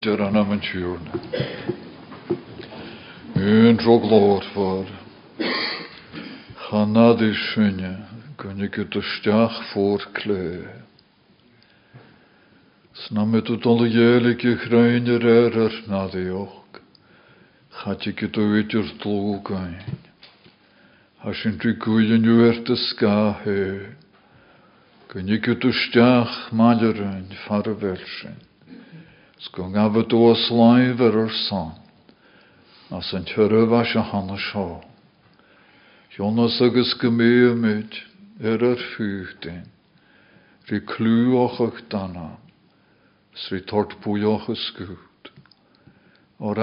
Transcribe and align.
Dyr 0.00 0.20
anna 0.24 0.40
yn 0.54 0.62
siwrn. 0.64 1.08
Un 3.36 3.76
tro 3.82 3.98
glor 4.00 4.46
for. 4.54 4.88
Chanad 6.62 7.20
i 7.26 7.28
synne, 7.42 7.90
gynnu 8.40 8.70
gydwstiach 8.78 9.60
ffwr 9.74 10.08
cle. 10.16 10.46
Snamit 13.02 13.52
o 13.52 13.60
dol 13.60 13.84
jelig 13.92 14.48
i 14.48 14.56
chrein 14.64 15.12
yr 15.18 15.30
er 15.36 15.62
ar 15.68 15.80
nad 15.92 16.16
i 16.16 16.26
och. 16.32 16.80
Chad 17.82 18.08
i 18.08 18.16
gydw 18.24 18.50
idyr 18.64 18.92
dlwgain. 19.04 20.04
Hasyn 21.28 21.60
dri 21.60 21.76
gwylyn 21.76 22.24
yw 22.24 22.46
er 22.48 22.64
dy 22.64 22.82
sga 22.88 23.16
he. 23.44 23.62
Gynnu 25.12 25.44
gydwstiach 25.44 26.46
malerain 26.56 27.34
far 27.44 27.68
y 27.68 27.82
felsyn. 29.40 29.40
Sgwng 29.40 29.76
af 29.76 29.96
y 29.96 30.04
dŵs 30.04 30.50
laif 30.50 31.00
ar 31.00 31.30
son. 31.48 31.72
As 32.90 33.10
tyrf 33.10 33.72
as 33.72 33.94
y 33.94 34.00
hanna 34.00 34.36
sio. 34.36 34.82
Jonas 36.16 36.60
agus 36.60 36.94
er 38.40 38.62
yr 38.62 38.76
ffyrdyn. 38.76 39.66
Ry 40.70 40.80
clwioch 40.80 41.60
ych 41.60 41.88
dana. 41.88 42.38
Sri 43.34 43.60
tort 43.60 44.00
bwyoch 44.02 44.48
ysgwyd. 44.48 45.30
O'r. 46.40 46.58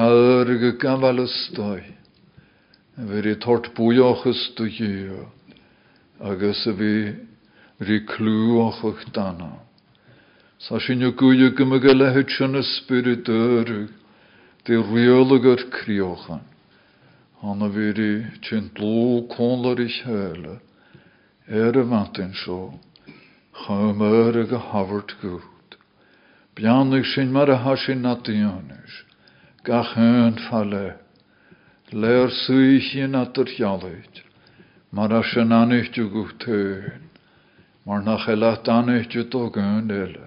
Sa 10.57 10.79
sy'n 10.81 11.05
yw 11.05 11.13
gwyw 11.13 11.51
gymig 11.53 11.83
y 11.85 11.93
lehed 11.93 12.31
sy'n 12.33 12.57
ysbryd 12.57 13.29
yrwg. 13.29 13.91
Di 14.65 14.77
riolig 14.81 15.45
ar 15.45 15.61
criochan. 15.71 16.41
Hanna 17.43 17.69
fyri 17.69 18.25
tyn 18.47 18.71
dlw 18.75 19.27
cwnlar 19.29 19.79
i 19.83 19.85
hele. 19.93 20.55
Er 21.45 21.77
y 21.77 21.83
fantin 21.91 22.33
sio. 22.41 22.73
Chym 23.61 24.01
er 24.07 24.39
y 24.41 24.47
gyhafart 24.49 25.13
gwyd. 25.21 25.77
Bianig 26.57 27.05
sy'n 27.13 27.29
mar 27.35 27.53
y 27.53 27.57
hasyn 27.61 28.01
na 28.01 28.15
dionis. 28.17 29.01
Gach 29.63 29.93
yn 30.01 30.41
ffale. 30.47 30.97
Le'r 31.93 32.33
swych 32.33 32.95
i'n 32.97 33.15
atyr 33.21 33.53
hialyd. 33.53 34.23
Mar 34.89 35.13
asyn 35.21 35.53
anych 35.53 35.93
yw 35.93 36.09
gwyd 36.15 36.33
tyn. 36.41 37.05
Mar 37.85 38.01
na 38.01 38.17
chelat 38.25 38.65
anych 38.73 39.13
yw 39.13 39.29
dogyn 39.29 39.93
ele. 39.93 40.26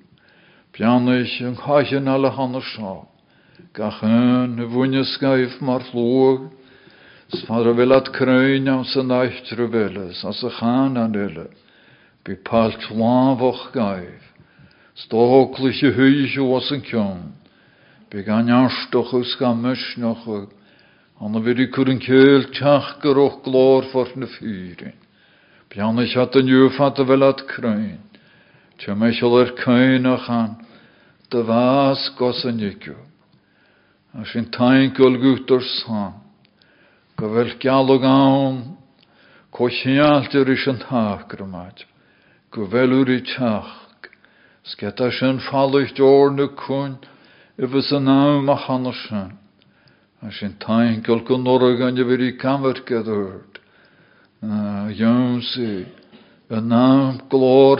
yw 0.71 0.83
er. 0.83 0.91
Pianich 1.01 1.41
yn 1.41 1.57
chachyn 1.59 2.07
ala 2.07 2.31
hanner 2.31 2.63
siop. 2.63 3.07
Gachan 3.73 4.59
y 4.59 4.67
fwynio 4.71 5.03
sgaif 5.03 5.61
mar 5.61 5.83
llwg. 5.91 6.49
Sfar 7.31 7.67
y 7.67 7.75
fel 7.75 7.93
at 7.93 8.11
cryn 8.11 8.67
am 8.67 8.83
sy'n 8.83 9.11
eicht 9.11 9.51
ryfelys, 9.55 10.23
as 10.25 10.43
y 10.43 10.49
chan 10.59 10.97
an 10.97 11.13
palt 12.43 12.91
lafoch 12.91 13.71
gaif. 13.73 14.23
Hych 14.95 16.37
o 16.39 16.45
was 16.45 16.71
yn 16.71 16.83
cion. 16.83 17.33
Bi 18.09 18.23
gan 18.23 18.49
anstoch 18.49 19.13
ys 19.15 19.35
gamys 19.39 19.97
noch 19.97 20.27
y. 20.27 20.47
Anna 21.21 21.39
fyr 21.39 21.59
i 21.59 21.67
cwryn 21.71 22.01
cael 22.03 22.47
gyroch 23.01 23.43
glor 23.43 23.87
for 23.91 24.07
na 24.15 24.27
fyrin. 24.27 24.95
Bian 25.71 25.99
eich 25.99 26.17
at 26.19 26.35
yn 26.35 26.51
ywfat 26.51 26.99
y 26.99 27.07
fel 27.07 27.23
o'r 29.23 29.55
cain 29.63 30.09
a. 30.09 30.17
Dy 31.31 31.39
fas 31.47 32.01
gos 32.19 32.41
yn 32.43 32.57
ygw. 32.59 32.97
A 34.19 34.25
sy'n 34.27 34.49
tain 34.51 34.89
gylgwt 34.91 35.51
o'r 35.55 35.63
san. 35.63 36.17
Gyfel 37.15 37.53
gialog 37.63 38.03
awn. 38.03 38.57
Cochialt 39.55 40.35
yr 40.35 40.51
isyn 40.51 40.81
tach 40.83 41.29
gramad. 41.31 41.85
Gyfel 42.51 42.95
ur 42.97 43.11
i 43.15 43.21
tach. 43.29 44.09
Sketa 44.67 45.07
sy'n 45.15 45.39
falwch 45.45 45.95
o'r 46.03 46.35
na 46.35 46.49
cwn. 46.65 46.99
Efo 47.55 47.79
sy'n 47.79 48.11
naw 48.11 48.43
ma 48.43 48.59
chanol 48.65 48.97
sy'n. 49.05 49.31
A 50.19 50.35
sy'n 50.35 50.59
tain 50.59 50.99
si. 55.53 55.71
Y 56.51 56.59
naam 56.59 57.23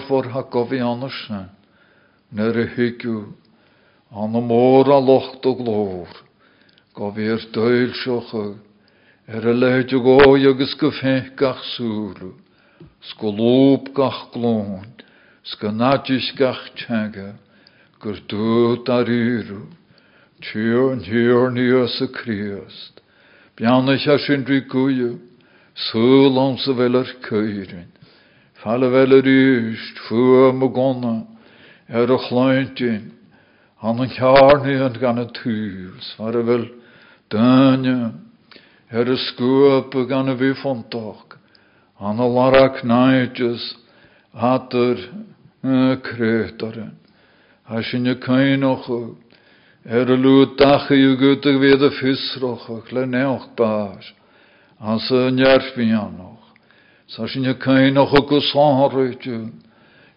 for 0.08 0.32
hagofi 0.32 0.80
annersen. 0.80 1.50
Nere. 2.32 2.70
An 4.12 4.36
y 4.36 4.42
môr 4.44 4.92
a 4.92 5.00
locht 5.00 5.46
o 5.48 5.56
glor. 5.56 6.12
Gofi'r 6.92 7.46
dweil 7.56 7.94
siocha. 7.96 8.60
Er 9.32 9.46
y 9.48 9.54
leid 9.56 9.94
o 9.96 10.02
goi 10.04 10.44
agos 10.50 10.76
gyfech 10.76 11.32
gach 11.40 11.62
sŵrw. 11.78 12.34
Sgolwb 13.08 13.94
gach 13.96 14.28
glôn. 14.34 14.92
Sgynadis 15.48 16.28
gach 16.36 16.60
tega. 16.76 17.40
Gyr 18.04 18.20
dwyd 18.28 18.92
ar 18.92 19.08
ys 21.88 22.02
y 22.04 22.08
Christ. 22.12 23.00
Bianach 23.56 24.08
a. 24.12 24.20
Falle 28.62 28.92
wel 28.92 29.16
er 29.16 29.26
yst, 29.26 29.98
fwy 30.06 30.52
my 30.54 30.68
gonna, 30.70 31.16
er 31.90 32.12
y 32.12 32.20
Han 33.82 33.98
an 33.98 34.12
kjarnyen 34.14 34.98
gan 35.02 35.18
y 35.18 35.24
tŵls, 35.34 36.12
far 36.14 36.36
y 36.38 36.42
fel 36.46 36.66
dynio, 37.34 38.12
her 38.94 39.10
y 39.10 39.16
sgwp 39.18 40.04
gan 40.06 40.30
y 40.30 40.36
fi 40.38 40.52
ffontog, 40.60 41.34
han 41.98 42.22
y 42.22 42.28
lara 42.36 42.68
cnaidjus, 42.76 43.66
hatr 44.38 45.02
y 45.02 45.74
eh, 45.74 45.96
cretaren, 46.06 46.94
ha 47.66 47.82
sy'n 47.90 48.12
y 48.14 48.16
cainoch, 48.22 48.86
her 49.90 50.14
y 50.14 50.20
lwyd 50.28 50.54
dach 50.62 50.86
i 50.94 51.02
ygydig 51.02 51.60
fydd 51.66 51.90
y 51.90 51.92
ffisroch, 51.98 52.70
le 52.94 53.10
neoch 53.10 53.50
bars, 53.58 54.14
han 54.78 55.02
sy'n 55.10 55.42
nierfi 55.42 55.90
anoch, 55.90 56.54
sa 57.10 57.26
sy'n 57.26 57.50
y 57.50 57.58
cainoch 57.66 58.14
y 58.14 58.26
gwsarwyd, 58.30 59.30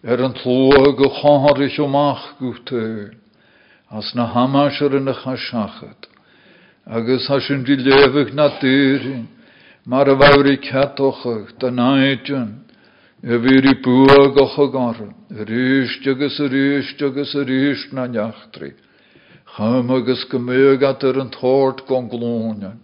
er 0.05 0.27
yn 0.29 0.37
tlwag 0.37 1.01
y 1.01 1.13
charwyd 1.17 1.79
o 1.81 1.93
mach 1.97 2.33
gwtyn, 2.37 3.15
as 3.91 4.13
na 4.15 4.25
hamáisiir 4.25 4.99
na 5.01 5.13
chaseachad, 5.13 6.07
agus 6.85 7.27
has 7.27 7.47
sin 7.47 7.63
dí 7.63 7.75
léfah 7.75 8.33
na 8.33 8.49
dúrin, 8.59 9.27
mar 9.85 10.09
a 10.09 10.15
bhhaí 10.15 10.57
cetochaach 10.57 11.57
den 11.59 11.75
náidún, 11.75 12.65
a 13.23 13.37
bhíí 13.37 13.73
bua 13.81 14.29
gocha 14.33 14.67
garan, 14.71 15.13
ríist 15.29 16.07
agus 16.07 16.39
a 16.39 16.47
ríist 16.49 17.01
agus 17.01 17.35
a 17.35 17.43
ríist 17.45 17.93
na 17.93 18.07
neachtrií. 18.07 18.73
Cham 19.55 19.89
agus 19.91 20.25
go 20.25 20.37
mégat 20.37 21.03
ar 21.03 21.19
an 21.21 21.29
tát 21.29 21.85
go 21.87 22.01
glóin, 22.01 22.81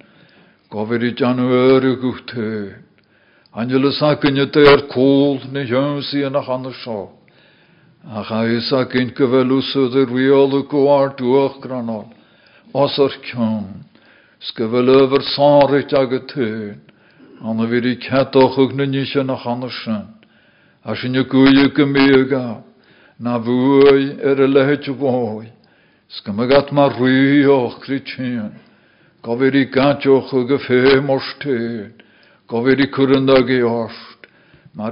go 0.69 0.85
bhir 0.85 1.03
i 1.03 1.11
deanúir 1.11 1.99
go 2.01 2.13
tú. 2.25 2.73
Anile 3.53 3.91
sa 3.91 4.15
gnne 4.15 4.47
ar 4.47 4.87
cóil 4.87 5.51
na 5.51 5.61
hesaí 5.61 6.29
nach 6.31 6.47
anna 6.49 6.71
seo. 6.71 7.20
Jonsi 8.07 8.09
en 8.09 8.09
ach 8.09 8.25
anders 8.25 8.25
so. 8.25 8.29
Ach 8.29 8.29
hij 8.29 8.61
sakin 8.61 9.13
kevelusu 9.13 9.89
de 9.89 10.05
riole 10.05 10.63
koart 10.63 11.21
uach 11.21 11.59
granol. 11.61 12.07
Osar 12.73 13.11
kjön. 13.21 13.85
Skevel 14.39 14.89
över 14.89 15.21
sarit 15.21 15.93
agetön. 15.93 16.75
Anna 17.41 17.65
i 17.85 17.95
katoch 17.95 18.57
ug 18.57 18.73
ne 18.75 18.85
nisha 18.85 19.23
nach. 19.23 19.45
Na 23.19 23.37
vuoi 23.37 24.17
er 24.19 24.39
a 24.41 24.47
a 32.51 32.79
i 32.79 32.87
cwryndag 32.87 33.49
i 33.49 33.61
orst, 33.61 34.27
mar 34.73 34.91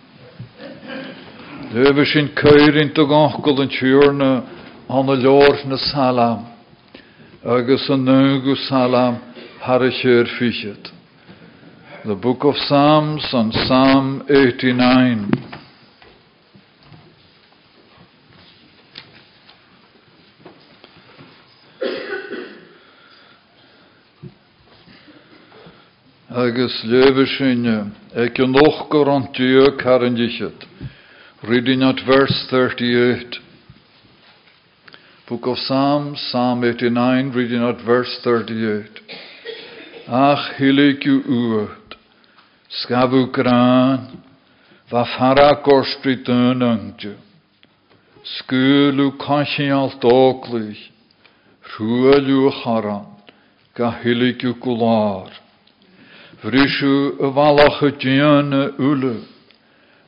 Lewe 1.73 2.05
sin 2.05 2.27
keurin 2.35 2.89
to 2.91 3.05
gachgol 3.07 3.61
yn 3.63 3.69
tiwrna 3.71 4.31
an 4.91 5.11
y 5.13 5.15
lor 5.23 5.61
na 5.71 5.77
salam, 5.79 6.41
agus 7.47 7.85
yn 7.87 8.03
nugu 8.03 8.57
salam. 8.67 9.21
The 12.03 12.15
book 12.19 12.43
of 12.43 12.55
Psalms 12.55 13.29
on 13.31 13.51
Psalm 13.51 14.25
89. 14.27 15.31
agus 26.31 26.81
je 28.33 28.47
nog 28.47 28.85
garantie 28.89 29.75
karen 29.75 30.15
dichet. 30.15 30.70
Reading 31.49 31.81
at 31.81 31.95
verse 32.05 32.45
38. 32.51 33.35
Book 35.27 35.47
of 35.47 35.57
Psalms, 35.57 36.19
Psalm 36.29 36.63
89, 36.63 37.31
reading 37.31 37.63
at 37.63 37.83
verse 37.83 38.19
38. 38.23 38.85
Ach, 40.07 40.53
hilik 40.59 41.01
u 41.07 41.23
uert, 41.25 41.95
skavu 42.69 43.31
graan, 43.33 44.21
va 44.91 45.03
fara 45.17 45.55
gorstri 45.65 46.21
dönangtje. 46.21 47.15
Skulu 48.23 49.17
kansin 49.17 49.71
al 49.71 49.91
doglich, 49.99 50.91
ruelu 51.73 52.51
haran, 52.61 53.17
ga 53.73 53.89
hilik 54.03 54.43
u 54.43 54.53
gular. 54.61 55.33
Vrishu 56.43 57.17
dian 57.99 58.53
y 58.53 58.69
ule. 58.77 59.40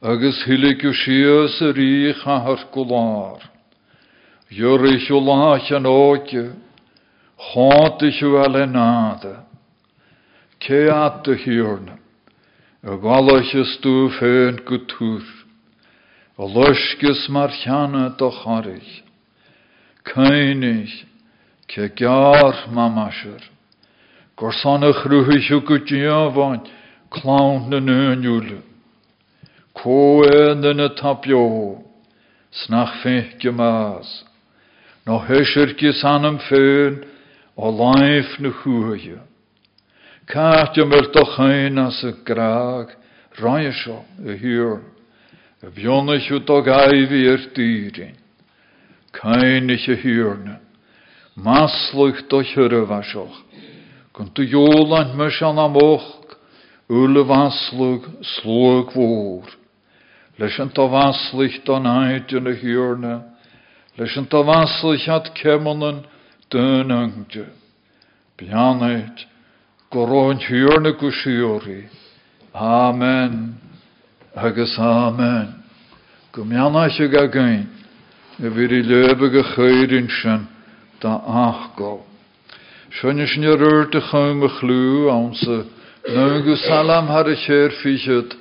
agus 0.00 0.44
hilig 0.46 0.84
yw 0.86 0.94
sias 0.94 1.56
y 1.58 1.72
rich 1.74 2.22
a 2.22 2.36
har 2.44 2.60
yw 5.10 5.18
lach 5.18 5.72
an 5.74 5.88
oge, 5.90 6.44
chant 7.50 8.02
ich 8.06 8.22
yw 8.22 8.38
alenada. 8.38 9.42
Ce 10.62 10.86
at 10.86 11.26
dw 13.82 14.06
ffyn 14.14 14.62
gwtwr, 14.70 15.26
y 16.38 16.46
lysgys 16.46 17.26
mar 17.34 17.50
chana 17.50 18.14
do 18.14 18.30
charich. 18.30 19.02
Cainig, 20.06 20.94
ce 21.66 21.90
gar 21.98 22.70
mamasher, 22.70 23.42
gorsan 24.38 24.86
y 24.86 24.94
chrwys 25.02 25.50
yw 25.50 25.60
gwtiofaint, 25.66 26.70
clown 27.10 27.66
na 27.66 27.82
nynjule. 27.82 28.67
Koen 29.78 30.60
na 30.60 30.88
tapjo, 30.88 31.78
snach 32.50 33.02
fech 33.02 33.44
maas. 33.52 34.24
No 35.06 35.18
hysherkje 35.18 35.92
sanam 35.92 36.38
feun, 36.48 37.04
o 37.56 37.70
laif 37.70 38.38
na 38.40 38.50
chuaje. 38.50 39.18
Kaartje 40.26 40.84
mer 40.84 41.06
toch 41.12 41.38
een 41.38 41.78
as 41.78 42.02
y 42.04 42.12
graag, 42.24 42.96
raisio 43.38 44.04
y 44.24 44.34
hyr. 44.36 44.82
Y 45.62 45.70
bionnych 45.74 46.28
yw 46.30 46.42
dog 46.44 46.68
aifi 46.68 47.22
yr 47.32 47.46
dyrin. 47.54 48.16
Cainig 49.14 49.88
y 49.88 49.96
hyrna. 50.02 50.58
Maslwch 51.34 52.26
do 52.28 52.42
hyryfasioch. 52.42 53.40
Gwnt 54.12 54.42
y 54.42 54.50
iolan 54.50 55.16
mys 55.16 55.38
an 55.42 55.58
amoch, 55.58 56.18
Ule 56.88 57.20
vaslug 57.24 58.08
slug 58.20 58.92
voor. 58.92 59.57
Leis 60.38 60.58
an 60.58 60.70
to 60.70 60.86
vaslich 60.88 61.64
don 61.64 61.86
y 62.46 62.54
hiwrna. 62.62 63.22
Leis 63.98 64.16
an 64.16 64.26
to 64.26 64.42
vaslich 64.44 65.08
at 65.08 65.34
cemanan 65.34 66.04
dyn 66.50 66.90
angtio. 66.90 67.46
Bianait, 68.38 69.26
goro'n 69.90 70.38
hiwrna 70.38 70.92
gwsiwri. 70.98 71.88
Amen. 72.54 73.58
Agus 74.36 74.78
amen. 74.78 75.64
Gwmianach 76.32 77.00
y 77.00 77.08
gagain. 77.08 77.66
Y 78.38 78.50
fyr 78.54 78.72
i 78.72 78.82
lebe 78.82 79.30
da 81.00 81.16
achgol. 81.18 82.04
Sian 82.94 83.20
ys 83.20 83.34
ni 83.38 83.50
rwyr 83.50 83.90
dy 83.90 84.00
chym 84.10 84.42
y 84.46 84.50
chlw 84.58 85.10
awn 85.12 85.34
sy'n 85.38 85.66
Nugu 86.08 86.54
salam 86.56 87.08
har 87.12 87.28
y 87.28 87.34
sier 87.36 87.74
fichet, 87.82 88.32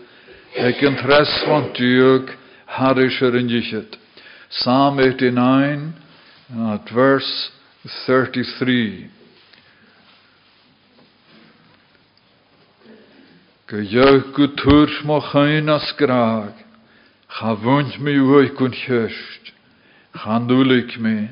ag 0.58 0.80
yn 0.82 0.96
tres 0.98 1.30
van 1.46 1.68
diog 1.78 2.32
har 2.78 2.98
y 2.98 3.06
sier 3.14 3.36
yn 3.38 3.50
dichet. 3.52 3.94
Psalm 4.50 4.98
89, 4.98 5.94
at 6.74 6.90
verse 6.90 7.52
33. 8.08 9.06
Gejuich 13.70 14.34
go 14.34 14.48
tuurs 14.58 14.98
mo 15.06 15.20
chain 15.30 15.70
as 15.70 15.92
graag, 16.00 16.56
wunt 17.62 18.00
mi 18.02 18.18
uig 18.18 18.56
gun 18.58 18.74
chust, 18.74 19.54
cha 20.16 20.40
nulik 20.40 20.98
mi, 20.98 21.28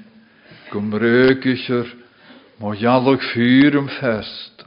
gum 0.70 0.94
reeg 0.94 1.46
ich 1.50 1.70
er, 1.70 1.88
mo 2.60 2.76
um 3.80 3.90
fest. 3.90 4.66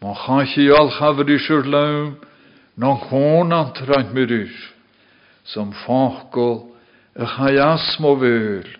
Ga 0.00 0.44
je 0.44 0.70
al 0.72 0.90
er 1.50 1.64
luim, 1.64 2.16
non 2.74 3.00
rand 3.86 4.12
meer 4.12 4.30
is. 4.30 4.72
Som 5.42 5.72
fankel, 5.72 6.74
een 7.12 7.28
ga 7.28 7.50
jasmo 7.50 8.18
weer, 8.18 8.78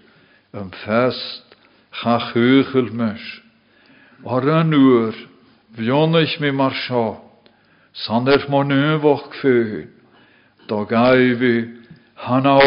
een 0.50 0.72
fest, 0.74 1.56
uur, 4.72 5.14
wion 5.74 6.16
ik 6.18 6.38
me 6.38 6.52
maar 6.52 6.74
scha, 6.74 7.20
sander 7.92 8.46
maar 8.48 8.64
nu 8.64 8.96
wach 8.96 9.36
veel. 9.36 9.86
Da 10.66 10.84
gai 10.84 11.34
hana 12.14 12.58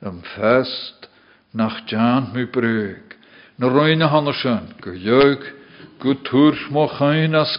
een 0.00 0.22
fest, 0.22 1.08
nach 1.50 1.80
jan 1.86 2.30
mi 2.32 2.46
breuk. 2.46 3.16
Na 3.56 3.68
hannersen, 4.06 4.68
gejuik, 4.80 5.54
go 5.98 6.14
túrs 6.22 6.68
mo 6.70 6.86
chain 6.86 7.34
as 7.34 7.58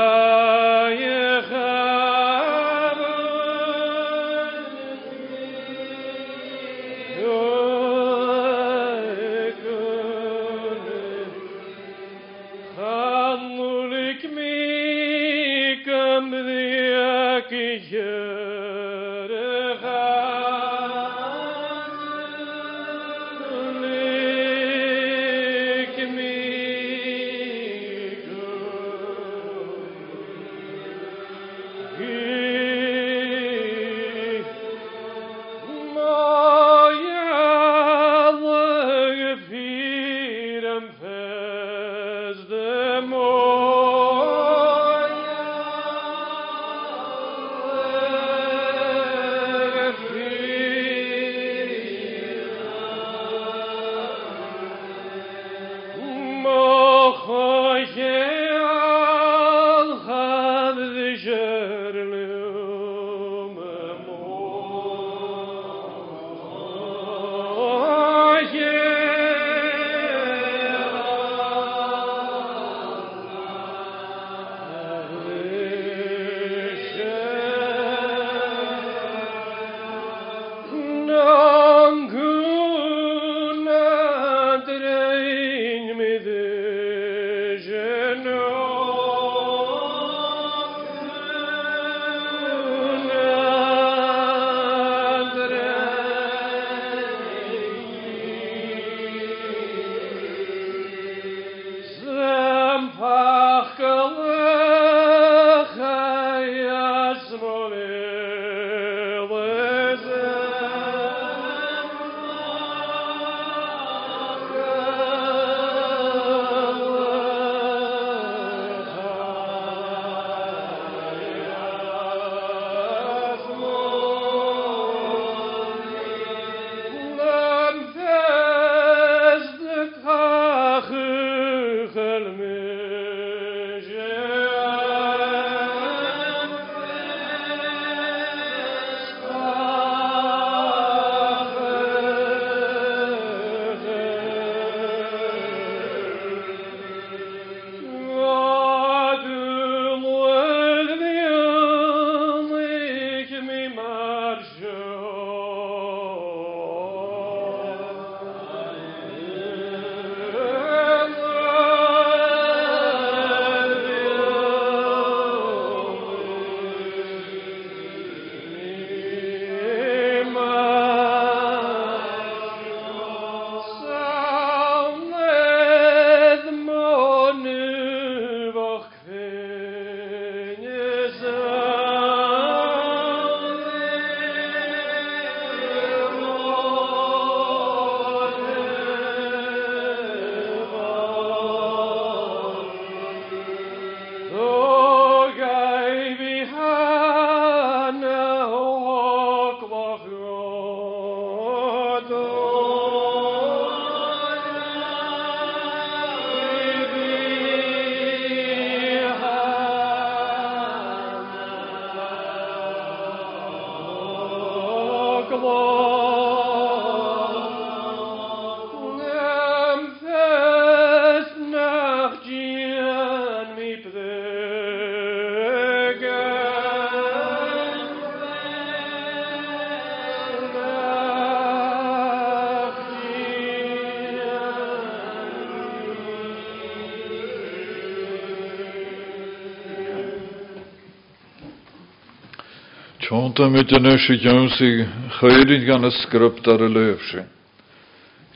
mit 243.11 243.71
an 243.73 243.85
eisi 243.85 244.15
jonsi 244.23 244.87
chayrin 245.19 245.65
gan 245.67 245.83
y 245.83 245.91
sgrypt 245.91 246.47
ar 246.47 246.61
y 246.63 246.69
löfsi. 246.71 247.23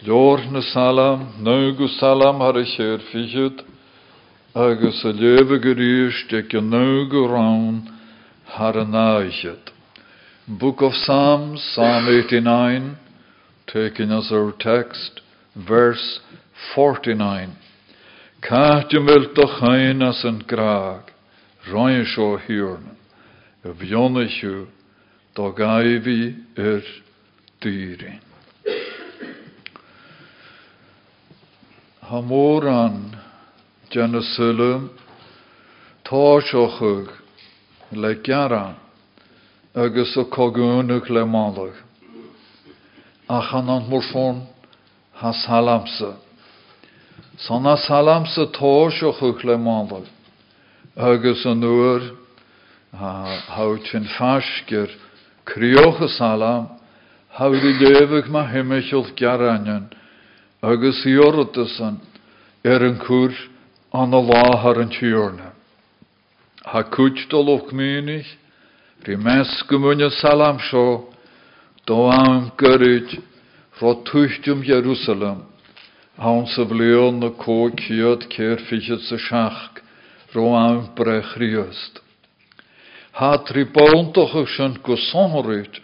Lor 0.03 0.39
na 0.51 0.60
salam, 0.62 1.32
nagu 1.39 1.88
salam 1.88 2.41
ar 2.41 2.60
y 2.60 2.65
chyr 2.65 3.00
ffychyd, 3.08 3.63
agus 4.53 5.00
y 5.05 5.13
lefa 5.15 5.62
gyrys 5.63 6.27
dec 6.27 6.51
y 6.51 6.60
nagu 6.60 7.24
rawn 7.32 7.88
har 8.46 8.75
y 8.75 8.84
naiched. 8.84 9.72
Book 10.46 10.82
of 10.82 10.91
Psalms, 10.94 11.62
Psalm 11.72 12.10
89, 12.10 12.98
taken 13.67 14.12
as 14.12 14.29
our 14.29 14.51
text, 14.60 15.22
verse 15.55 16.20
49. 16.75 17.55
Cahtjum 18.41 19.08
wil 19.08 19.32
toch 19.34 19.58
hein 19.62 20.01
as 20.01 20.24
een 20.25 20.44
graag, 20.46 21.13
roin 21.72 22.03
sio 22.05 22.38
hierne, 22.38 23.04
y 23.65 23.74
fionnych 23.74 24.38
yw, 24.45 24.65
do 25.34 25.50
gaifi 25.57 26.36
yr 26.62 26.86
dyrin. 27.63 28.19
Ha 32.05 32.19
mór 32.22 32.67
an 32.69 33.00
Jerusalem, 33.89 34.91
táiseochuch 36.05 37.10
le 37.98 38.12
gearan, 38.22 38.75
agus 39.74 40.13
o 40.17 40.27
cogúnach 40.29 41.10
le 41.10 41.25
málach. 41.25 41.79
Ach 43.27 43.50
an 43.57 43.69
an 43.69 43.89
mór 43.89 44.05
ha 45.13 45.31
salamsa. 45.34 46.13
Sanna 47.38 47.77
salamsa 47.77 48.45
táiseochuch 48.53 49.43
le 49.43 49.57
málach. 49.57 50.05
Agus 50.95 51.45
an 51.45 51.60
nuair 51.60 52.25
hout 52.98 53.88
fin 53.92 54.08
fasgur 54.18 54.90
criocha 55.46 56.08
salam, 56.18 56.68
hawd 57.30 57.64
i 57.64 57.74
lefych 57.82 58.30
ma 58.30 58.46
himmichol 58.48 59.06
garanyan, 59.20 59.90
agus 60.62 61.04
cwr 63.04 63.36
an 63.94 64.16
y 64.18 64.22
lahar 64.30 64.80
yn 64.84 64.92
tiorna. 64.92 65.52
Ha 66.66 66.82
cwt 66.96 67.28
dolwch 67.32 67.74
mes 69.22 69.52
gymwnya 69.70 70.10
salam 70.18 70.58
sio, 70.70 71.12
do 71.86 72.08
am 72.10 72.50
twychtiwm 74.10 74.64
Jerusalem, 74.66 75.44
awn 76.18 76.48
syfleon 76.56 77.22
y 77.28 77.32
co 77.44 77.60
ciod 77.84 78.25
ceir 78.34 78.64
ffychyd 78.66 79.06
sy 79.06 79.20
siach, 79.28 79.84
ro 80.34 80.50
am 80.58 80.82
brech. 80.98 82.04
Ha 83.15 83.38
tribontoch 83.48 84.34
sy'n 84.57 84.74
gwsonryd, 84.84 85.77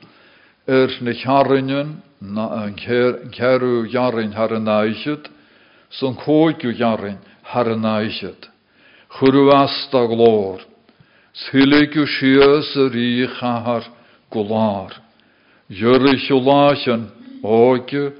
er 0.67 0.91
na 0.99 1.13
charringen, 1.15 2.01
na 2.19 2.67
jarin 3.87 4.67
eichyd, 4.67 5.29
sy'n 5.95 6.17
coegw 6.19 6.73
jarin 6.75 7.21
har 7.53 7.71
yn 7.71 7.87
eichyd. 7.87 8.49
Chwrw 9.15 9.47
asta 9.55 10.03
glor, 10.11 10.59
shylig 11.31 11.95
yw 11.95 12.07
sias 12.17 12.75
yr 12.75 12.99
i 12.99 13.07
chahar 13.39 13.87
gwlar. 14.31 14.99
Jyrych 15.71 16.27
yw 16.35 16.43
lachen, 16.43 17.09
ogw, 17.47 18.11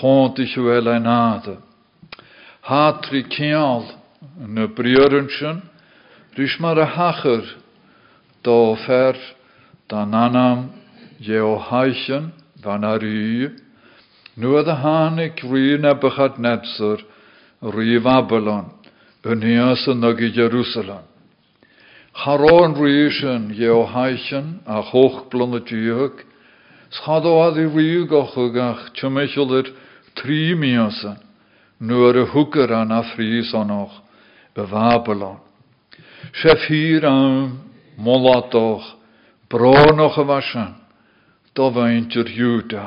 chont 0.00 0.40
ich 0.40 0.56
wel 0.56 0.88
ein 0.88 1.06
ade. 1.06 1.58
Hatri 2.64 3.26
kial, 3.28 3.92
na 4.40 4.66
briorensyn, 4.72 5.60
rys 6.36 6.56
mar 6.60 6.80
a 6.80 6.88
hacher, 6.96 7.44
do 8.42 8.76
fer, 8.86 9.14
da 9.88 10.04
nanam, 10.04 10.70
jeo 11.20 11.58
haichen, 11.58 12.32
van 12.62 12.84
a 12.84 12.96
ry, 12.98 13.50
nu 14.36 14.56
a 14.56 14.74
hanig 14.74 15.42
ry 15.42 15.78
Nebuchad 15.78 16.38
Netzar, 16.38 17.02
ry 17.62 17.98
Babylon, 17.98 18.70
nygu 19.24 20.32
Jerusalem. 20.32 21.04
Charon 22.14 22.74
rysyn 22.74 23.54
jeo 23.54 23.86
haichen, 23.86 24.60
a 24.66 24.82
hoch 24.82 25.30
diog, 25.30 26.24
schado 26.90 27.40
ad 27.46 27.56
i 27.56 27.66
ry 27.66 28.06
gochugach, 28.06 28.92
tjumechel 28.94 29.58
er 29.58 29.66
tri 30.14 30.54
miasen, 30.54 31.18
nu 31.80 32.08
er 32.08 32.22
a 32.22 32.26
hwker 32.26 32.72
an 32.72 32.92
a 32.92 33.02
fries 33.14 33.52
anoch, 33.54 34.02
Babylon. 34.54 35.38
Sef 36.34 36.66
hier 36.68 37.06
aan 37.06 37.68
molatoch, 37.98 38.94
do 41.58 41.70
faint 41.74 42.14
yr 42.14 42.28
Juda. 42.30 42.84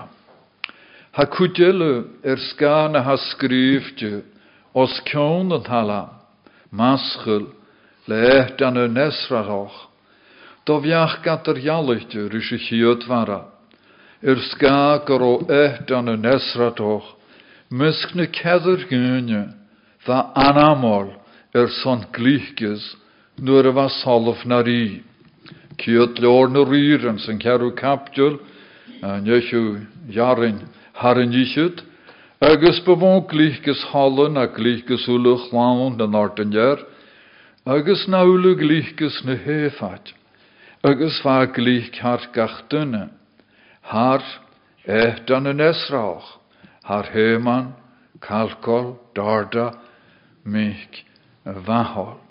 Ha 1.12 1.25
cwdelu 1.27 1.94
er 2.24 2.39
sgan 2.39 2.96
a 2.96 3.01
ha 3.03 3.18
sgrifte, 3.20 4.24
os 4.74 4.94
yn 5.12 5.51
hala, 5.68 6.03
maschel, 6.72 7.51
le 8.08 8.18
echt 8.39 8.62
an 8.62 8.80
y 8.80 8.88
nesrachoch, 8.88 9.75
do 10.65 10.80
fiach 10.80 11.20
gat 11.25 11.50
yr 11.51 11.60
ialwchte 11.60 12.30
rys 12.32 12.51
y 12.56 12.60
chiod 12.65 13.03
fara. 13.10 13.41
Er 14.24 14.39
ska 14.51 15.03
gor 15.06 15.22
o 15.22 15.34
echt 15.50 15.91
an 15.91 16.08
y 16.08 16.15
nesratoch, 16.15 17.18
mysg 17.70 18.15
na 18.15 18.30
cedr 18.32 18.88
gynne, 18.88 19.44
dda 20.06 20.32
anamol 20.48 21.12
er 21.51 21.68
son 21.82 22.08
glichgys, 22.15 22.96
nuair 23.42 23.66
a 23.66 23.74
bheit 23.74 23.92
salaf 24.04 24.46
na 24.46 24.62
rí. 24.62 25.02
Ciad 25.82 26.20
leor 26.22 26.50
na 26.50 26.62
ríran 26.62 27.18
san 27.20 27.40
cearú 27.40 27.74
capúil 27.74 28.38
neisiú 29.02 29.82
jarin 30.10 30.62
haran 30.94 31.32
díisiúd, 31.34 31.82
agus 32.40 32.80
ba 32.86 32.96
bhn 32.96 33.26
glíchgus 33.28 33.82
hallan 33.92 34.38
a 34.38 34.46
glíchgus 34.48 35.08
úla 35.10 35.38
chláán 35.50 35.98
na 35.98 36.06
nátandear, 36.06 36.86
agus 37.66 38.06
nála 38.08 38.54
glíchgus 38.54 39.24
na 39.26 39.36
héfait, 39.36 40.14
agus 40.84 41.22
bha 41.24 41.46
duine, 42.70 43.10
Har 43.82 44.22
écht 44.86 45.32
an 45.32 45.48
an 45.48 45.60
Har 46.84 47.04
calcol, 48.22 49.00
darda, 49.16 49.74
mich, 50.46 51.06
bhahol. 51.46 52.30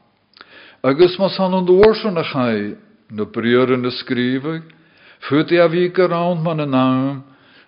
Agus 0.83 1.19
mas 1.19 1.37
han 1.37 1.53
an 1.55 1.66
dôrsan 1.66 2.16
a 2.16 2.25
chai, 2.25 2.77
na 3.12 3.25
briar 3.29 3.69
yn 3.75 3.85
ysgrifig, 3.85 4.64
ffyd 5.29 5.53
i 5.53 5.59
a 5.61 5.66
fi 5.69 5.88
garawn 5.93 6.40
man 6.40 6.64
y 6.64 6.66
naam, 6.73 7.19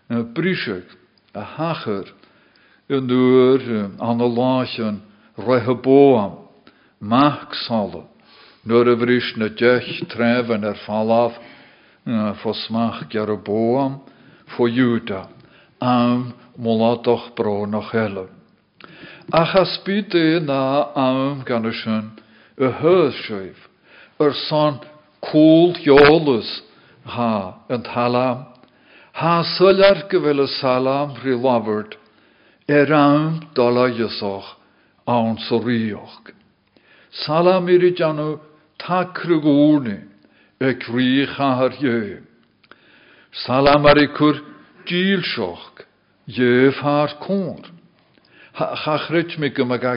na 0.09 0.22
brisig, 0.25 0.87
a 1.37 1.44
hachar, 1.44 2.09
yn 2.88 3.11
dŵr 3.11 3.66
an 4.01 4.25
lachan, 4.33 5.03
Rehoboam, 5.37 6.38
mach 7.01 7.53
sala, 7.66 8.07
nur 8.64 8.88
y 8.88 8.96
fris 8.96 9.29
na 9.37 9.48
dech 9.48 9.92
trefen 10.09 10.64
er 10.64 10.81
falaf, 10.87 11.37
fos 12.40 12.64
mach 12.70 13.05
Jeroboam, 13.12 14.01
fo 14.57 14.64
Juda, 14.68 15.27
am 15.81 16.33
molatoch 16.57 17.35
bro 17.37 17.66
noch 17.66 17.92
helle. 17.92 18.29
Ach 19.33 19.55
as 19.55 19.79
byd 19.85 20.16
na 20.48 20.92
am 20.96 21.44
gan 21.44 21.68
y 22.58 22.70
hyrsioif, 22.80 23.68
yr 24.20 24.34
son 24.48 24.80
cwl 25.24 25.76
iolus 25.86 26.50
ha 27.14 27.64
yn 27.72 27.84
talam, 27.86 28.46
ha 29.18 29.34
y 30.44 30.48
salam 30.58 31.16
rhi 31.22 31.36
laford, 31.36 31.96
er 32.68 32.92
am 32.92 33.40
dola 33.54 33.88
ysoch 33.90 34.56
awn 35.06 35.36
sorioch. 35.48 36.32
Salam 37.24 37.68
i'r 37.68 37.90
janw 37.96 38.38
ta 38.78 39.04
crygwrni, 39.12 39.98
y 40.62 40.74
cri 40.80 41.26
chahar 41.36 41.74
ie. 41.82 42.20
Salam 43.44 43.86
ar 43.86 43.98
i. 43.98 44.06
Chachrit 48.54 49.38
mi 49.38 49.48
a 49.48 49.96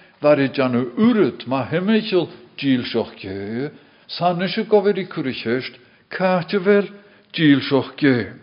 var 0.21 0.39
i 0.39 0.49
janu 0.53 0.85
urut 0.97 1.47
ma 1.47 1.65
hemechel 1.65 2.27
díl 2.57 2.83
seoch 2.85 3.15
gé, 3.17 3.71
san 4.07 4.41
is 4.41 4.55
go 4.69 4.85
i 4.87 5.05
cwrichest, 5.05 5.73
Cáte 6.11 6.59
bhfuil 6.59 6.91
díl 7.33 7.61
seoch 7.61 7.95
gé. 7.97 8.33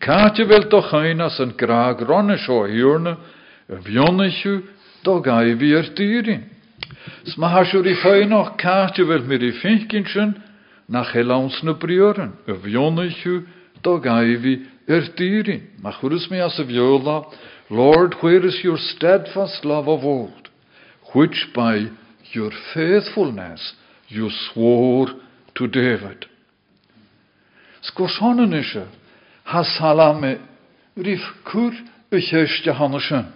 Cáte 0.00 0.44
bhfuil 0.44 0.68
do 0.68 0.82
chainas 0.82 1.40
an 1.40 1.54
gra 1.56 1.94
ranne 1.94 2.36
seo 2.38 2.66
hiúrne 2.66 3.16
a 3.68 3.76
bhionnaisiú 3.78 4.62
do 5.04 5.20
gaibhí 5.20 5.72
ar 5.76 5.86
sin 10.12 10.34
nach 10.88 11.14
mé 16.30 16.40
as 16.44 16.58
a 16.58 16.64
Lord, 17.70 18.16
where 18.20 18.44
is 18.44 18.60
your 18.62 18.76
steadfast 18.76 19.64
love 19.64 19.88
of 19.88 20.04
old, 20.04 20.41
which 21.14 21.48
by 21.54 21.86
your 22.32 22.50
faithfulness 22.74 23.74
you 24.08 24.30
swore 24.30 25.08
to 25.54 25.66
David? 25.66 26.26
Sgwrsionen 27.82 28.54
eisiau, 28.54 28.86
ha 29.50 29.64
salame, 29.66 30.36
rif 30.96 31.24
cwr 31.48 31.74
y 32.14 32.20
cheiste 32.22 32.72
hannesin. 32.78 33.26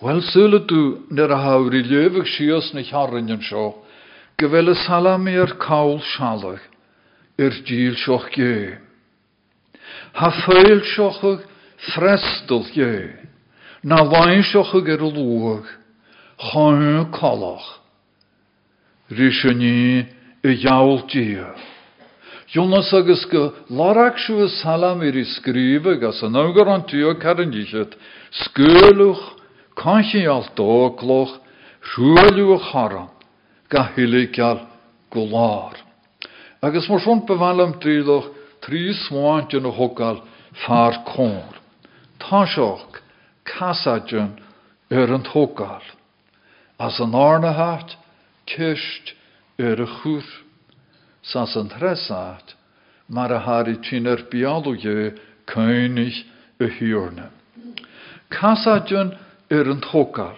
Wel, 0.00 0.22
syle 0.24 0.62
dw 0.68 1.08
nyr 1.12 1.32
a 1.32 1.38
hawr 1.42 1.74
i 1.76 1.82
lefyg 1.84 2.28
sios 2.28 2.72
na 2.72 2.84
charrin 2.84 3.32
yn 3.32 3.42
sio, 3.44 3.66
gyfel 4.40 4.72
y 4.72 4.76
salame 4.86 5.36
ar 5.40 5.54
cawl 5.60 5.98
sialach, 6.14 6.64
yr 7.40 7.60
díl 7.68 7.96
sioch 8.00 8.28
ge. 8.32 8.76
Ha 10.16 10.30
ffeil 10.40 10.82
siochag 10.92 11.44
frestel 11.92 12.64
ge, 12.72 12.92
na 13.84 14.02
wain 14.08 14.44
siochag 14.44 14.88
ar 14.96 15.04
colach. 16.38 17.80
Rysio 19.10 19.52
y 19.52 20.52
iawl 20.62 21.02
diaf. 21.06 21.58
Jonas 22.52 22.92
agus 22.94 23.24
go 23.26 23.52
larach 23.70 24.18
siú 24.22 24.48
salam 24.48 25.02
ir 25.02 25.14
scríbe 25.24 25.98
gas 26.00 26.22
an 26.22 26.34
ágar 26.34 26.68
an 26.68 26.82
tú 26.86 27.14
caran 27.18 27.50
díisiid, 27.50 27.96
scúluch, 28.30 29.18
canisial 29.74 30.46
dógloch, 30.54 31.40
siúliú 31.82 32.54
a 32.54 32.58
charan, 32.70 33.08
ga 33.68 33.90
hiiliceal 33.96 34.66
go 35.10 35.26
lár. 35.26 35.74
Agus 36.62 36.88
mar 36.88 37.00
son 37.00 37.26
bevallam 37.26 37.80
tríloch 37.80 38.30
trí. 38.62 38.94
As 46.78 47.00
an 47.00 47.12
árnahat, 47.12 47.96
kist 48.46 49.14
ar 49.58 49.80
a 49.80 49.86
chúr. 49.86 50.22
sas 51.22 51.56
an 51.56 51.68
thresaat, 51.68 52.54
mar 53.08 53.32
a 53.32 53.38
har 53.38 53.68
i 53.68 53.76
tínar 53.76 54.28
bialúge 54.30 55.18
könig 55.46 56.24
y 56.60 56.66
hiúrne. 56.78 57.30
Casadjun 58.30 59.16
er 59.50 59.70
an 59.70 59.80
tókal. 59.80 60.36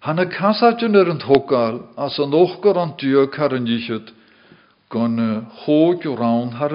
Hanna 0.00 0.26
casadjun 0.26 0.96
er 0.96 1.10
an 1.10 1.20
tókal 1.20 1.82
as 1.96 2.18
an 2.18 2.32
ochgar 2.32 2.76
an 2.78 2.94
dú 2.96 3.26
kar 3.32 3.54
an 3.54 3.66
díisiid 3.66 4.12
gon 4.88 5.46
hóg 5.64 6.04
rán 6.04 6.52
har 6.52 6.72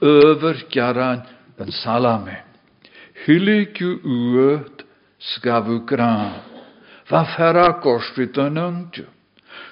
över 0.00 0.56
salame. 1.70 2.42
Hilig 3.26 3.80
uad 4.04 4.73
sgafu 5.32 5.84
grán. 5.86 6.42
Va 7.08 7.24
ferra 7.36 7.68
gorsfrid 7.82 8.38
an 8.38 8.58
angju. 8.58 9.06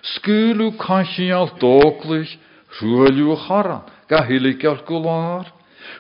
Sgúlú 0.02 0.72
caiisial 0.78 1.48
dóglich, 1.60 2.38
rúilú 2.80 3.36
charan, 3.46 3.82
ga 4.08 4.24
hiiligeal 4.26 4.82
go 4.86 4.98
lár, 4.98 5.46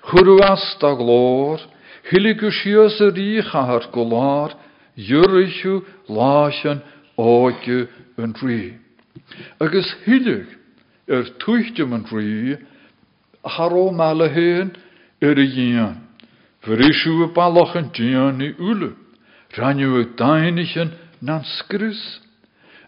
churú 0.08 0.38
as 0.42 0.76
a 0.82 0.92
glór, 0.94 1.60
hiiligu 2.10 2.50
sios 2.50 3.00
a 3.00 3.10
ríchahar 3.10 3.90
go 3.92 4.04
lár, 4.04 4.56
jurichu 4.96 5.84
láisian 6.08 6.82
áige 7.16 7.88
an 8.18 8.34
rí. 8.42 8.78
Agus 9.60 9.88
ar 15.20 15.38
a 15.38 15.46
dhéan, 15.46 15.96
Verisú 16.62 17.24
a 17.24 17.26
ballach 17.34 17.74
an 17.74 17.90
dían 17.90 18.38
í 18.38 18.54
a 19.58 20.04
dainichen 20.16 20.92
nan 21.20 21.44
skrus, 21.44 22.20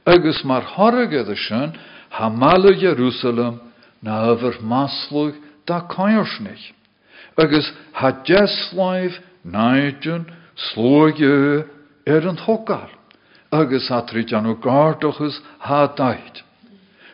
agus 0.07 0.44
mar 0.44 0.62
thoragad 0.62 1.29
sin 1.37 1.72
ha 2.11 2.29
mala 2.29 2.72
Jerusalem 2.74 3.61
na 4.03 4.27
öfur 4.33 4.61
maslug 4.62 5.35
da 5.66 5.81
cairsnich. 5.88 6.72
Agus 7.37 7.72
ha 7.92 8.12
jesláif 8.24 9.18
naidjun 9.44 10.27
slóge 10.57 11.66
er 12.07 12.29
an 12.29 12.37
thokar. 12.37 12.90
Agus 13.53 13.88
ha 13.88 14.00
trit 14.03 14.33
an 14.33 14.55
gádochus 14.57 15.40
ha 15.59 15.87
dait. 15.96 16.42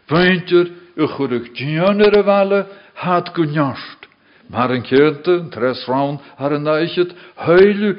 Peintir 0.08 0.66
y 0.96 1.06
chwrwg 1.06 1.54
dian 1.54 2.02
ar 2.02 2.16
y 2.18 2.22
fale 2.22 2.66
had 2.94 3.32
gwniost. 3.34 4.08
Mar 4.50 4.72
yn 4.74 4.82
cyrta, 4.82 5.36
tres 5.54 5.86
rawn 5.86 6.18
ar 6.36 6.56
yn 6.56 6.66
eichyd, 6.66 7.14
heilw 7.46 7.94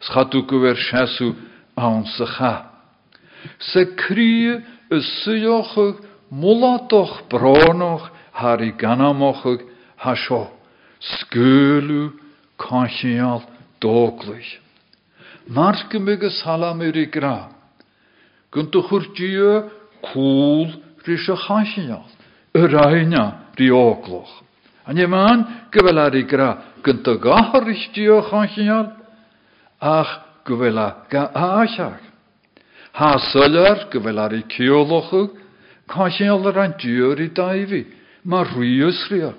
siasw 0.00 1.34
awn 1.76 2.04
sy 2.06 2.26
cha. 2.36 2.70
Sa 3.58 3.84
crí 3.96 4.60
is 4.90 5.06
suochug 5.24 6.04
mulatoch 6.30 7.28
branoch 7.28 8.10
har 8.32 8.60
i 8.62 8.72
ganamochug 8.72 9.60
ha 9.96 10.14
seo. 10.14 10.50
Skulu 11.00 12.12
kansial 12.58 13.42
doglich. 13.80 14.60
Marske 15.48 15.98
mygus 15.98 16.42
halamur 16.44 16.96
i 16.96 17.06
gra. 17.06 17.48
Guntu 18.52 18.82
churtio 18.88 19.70
cool 20.12 20.68
rysio 21.06 21.36
kansial. 21.36 22.04
Uraina 22.54 23.52
ri 23.56 23.70
ogloch. 23.70 24.42
An 24.86 24.96
je 24.96 25.06
man 25.06 25.44
gyfela 25.72 26.10
i 26.14 26.22
gra. 26.22 26.56
Kansial. 28.30 28.99
Ach 29.80 30.20
gyfela 30.44 31.06
ga 31.10 31.30
aachach. 31.34 32.02
Ha 32.92 33.18
sylar 33.32 33.86
gyfel 33.92 34.18
ar 34.18 34.34
ei 34.36 34.44
ceolwchwg, 34.52 35.36
caisiol 35.88 36.48
ar 36.50 36.58
an 36.64 36.74
diwr 36.80 37.22
i 37.24 37.28
daifi, 37.32 37.84
mae 38.24 38.44
rhywys 38.50 39.00
ria, 39.10 39.32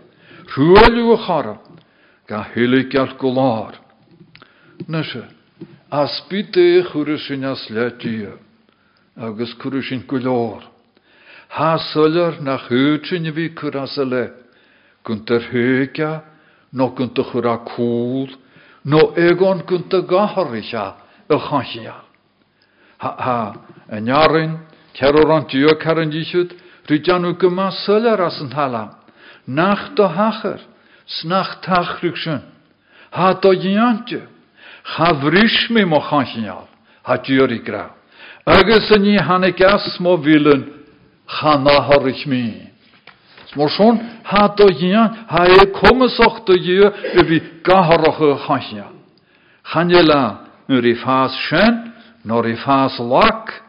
rhywel 0.56 0.98
yw 1.04 1.18
chara, 1.26 1.58
ga 2.28 2.42
hylig 2.56 2.96
al 2.98 3.14
golar. 3.22 3.78
Nysio, 4.90 5.28
as 5.92 6.18
byd 6.30 6.58
e 6.58 6.68
chwrysyn 6.90 7.46
as 7.46 7.68
ledio, 7.70 8.38
agus 9.16 9.54
chwrysyn 9.62 10.08
gwylor. 10.10 10.66
Ha 11.54 11.76
sylar 11.92 12.40
na 12.42 12.58
chwtyn 12.66 13.30
i 13.30 13.36
fi 13.36 13.50
cwras 13.60 13.98
y 14.00 14.08
le, 14.08 14.26
gwnt 15.06 15.34
yr 15.36 15.50
hyga, 15.52 16.12
no 16.72 16.90
y 16.96 18.38
no 18.86 19.12
egon 19.16 19.66
gwnt 19.68 19.94
y 19.94 20.06
gahar 20.08 20.56
i 20.58 20.64
sia, 20.66 20.94
y 21.30 21.38
chasial 21.50 22.12
ha 23.02 23.54
yn 23.92 24.10
iarin, 24.10 24.58
cerwr 24.98 25.32
ond 25.34 25.50
dio 25.50 25.74
caran 25.82 26.12
díisiúd, 26.14 26.54
rydjanú 26.90 27.34
go 27.40 27.50
má 27.50 27.72
sylar 27.84 28.22
as 28.22 28.40
an 28.42 28.52
hala. 28.52 28.84
Nach 29.48 29.96
do 29.96 30.06
hachar, 30.08 30.60
snach 31.08 31.62
sin. 32.24 32.42
Ha 33.12 33.34
do 33.34 33.54
diante, 33.54 34.22
cha 34.96 35.14
vris 35.14 35.70
mi 35.70 35.84
mo 35.86 36.00
chansial, 36.00 36.68
ha 37.04 37.18
diori 37.18 37.60
gra. 37.60 37.90
Agus 38.46 38.92
yn 38.92 39.02
ni 39.02 39.18
hannig 39.18 39.62
as 39.62 40.00
mo 40.00 40.18
vilen, 40.18 40.86
cha 41.28 41.58
naharich 41.58 42.26
mi. 43.56 43.62
Mor 43.62 43.70
son, 43.70 44.00
ha 44.24 44.48
do 44.48 44.68
dian, 44.68 45.26
ha 45.28 45.46
e 45.46 45.72
komisoch 45.72 46.46
do 46.46 46.58
dio, 46.58 46.88
y 46.88 47.24
fi 47.26 47.42
gaharach 47.64 48.20
y 48.20 48.48
chansial. 48.48 48.94
Chanela, 49.64 50.42
ur 50.70 50.86
i 50.86 50.96
fas 50.96 51.32
sin, 51.50 51.92
nor 52.24 52.48
i 52.48 52.56
fas 52.56 53.00
lak. 53.00 53.62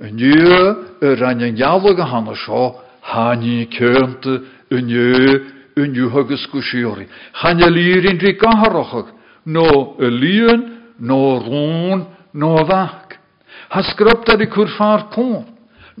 Yn 0.00 0.16
yw 0.16 1.00
y 1.02 1.14
rhan 1.16 1.42
yn 1.44 1.58
iawlog 1.60 2.00
a 2.00 2.06
hanna 2.08 2.34
sio, 2.34 2.80
hani 3.12 3.68
cyrnta 3.68 4.40
yn 4.72 4.88
yw 4.88 5.40
yn 5.80 5.94
yw 5.96 6.10
hygys 6.14 6.46
gwsiori. 6.52 7.06
Chan 7.40 7.60
y 7.60 7.70
lir 7.70 8.08
yn 8.10 8.20
rhi 8.20 8.34
gaharochog, 8.40 9.12
no 9.46 9.96
y 10.00 10.10
lion, 10.10 10.64
no 10.98 11.38
rôn, 11.40 12.06
no 12.32 12.56
fach. 12.66 13.16
Ha 13.70 13.82
sgrypt 13.86 14.28
ar 14.32 14.42
i 14.42 14.48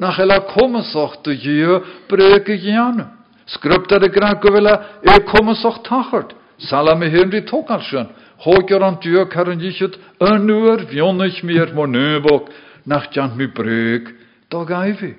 cwn. 0.00 0.06
Na 0.06 0.12
chela 0.12 0.40
comasoch 0.40 1.22
dy 1.22 1.36
yw 1.36 1.80
breg 2.08 2.48
y 2.48 2.58
gianw. 2.58 3.04
Sgrypt 3.46 3.92
ar 3.92 4.04
y 4.04 4.08
gra 4.08 4.34
gyfela 4.40 5.00
e 5.02 5.20
comasoch 5.28 5.82
tachart. 5.84 6.34
Salam 6.58 7.02
i 7.02 7.10
hyn 7.10 7.30
rhi 7.30 7.44
tokal 7.44 7.82
sy'n. 7.82 8.08
Hógar 8.40 8.82
an 8.82 8.96
dú 9.02 9.26
karan 9.28 9.58
díisiid 9.58 9.98
anúar 10.20 10.86
bhionnaich 10.88 11.42
mér 11.44 11.74
mar 11.74 11.88
nubok 11.88 12.48
nach 12.86 13.12
Jan 13.12 13.36
mi 13.36 13.46
breg, 13.46 14.08
da 14.48 14.64
gaifi. 14.64 15.14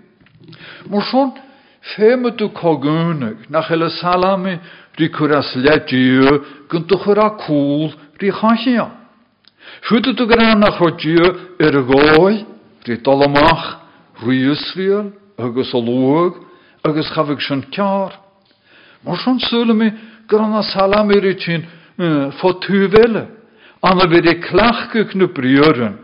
Maar 0.90 1.02
schon, 1.02 1.32
feme 1.96 2.32
tu 2.36 2.50
kogunig, 2.50 3.50
nach 3.50 3.70
hele 3.70 3.90
salami, 3.90 4.60
ri 4.98 5.10
kuras 5.10 5.56
ledjiu, 5.56 6.42
gunt 6.70 6.88
tu 6.88 6.98
chura 6.98 7.38
cool, 7.46 7.94
ri 8.20 8.32
chachia. 8.32 8.90
Fwyd 9.86 10.18
tu 10.18 10.26
gran 10.26 10.60
nach 10.60 10.80
chodjiu, 10.80 11.58
er 11.60 11.82
goi, 11.86 12.46
ri 12.88 12.98
dolamach, 14.22 14.28
ri 14.28 14.52
Israel, 14.52 15.12
agus 15.38 15.74
olwg, 15.74 16.36
agus 16.84 17.10
chafig 17.14 17.42
sy'n 17.42 17.66
ciar. 17.72 18.14
Maar 19.04 19.18
schon 19.18 19.40
sule 19.40 19.74
mi, 19.74 19.92
grana 20.28 20.62
salami 20.64 21.20
ri 21.20 21.36
tyn, 21.36 21.66
fo 22.40 22.54
tu 22.60 22.88
vele. 22.88 23.28
Anna 23.82 24.06
de 24.06 24.40
klachke 24.40 25.06
knup 25.10 25.38
rjören. 25.38 25.98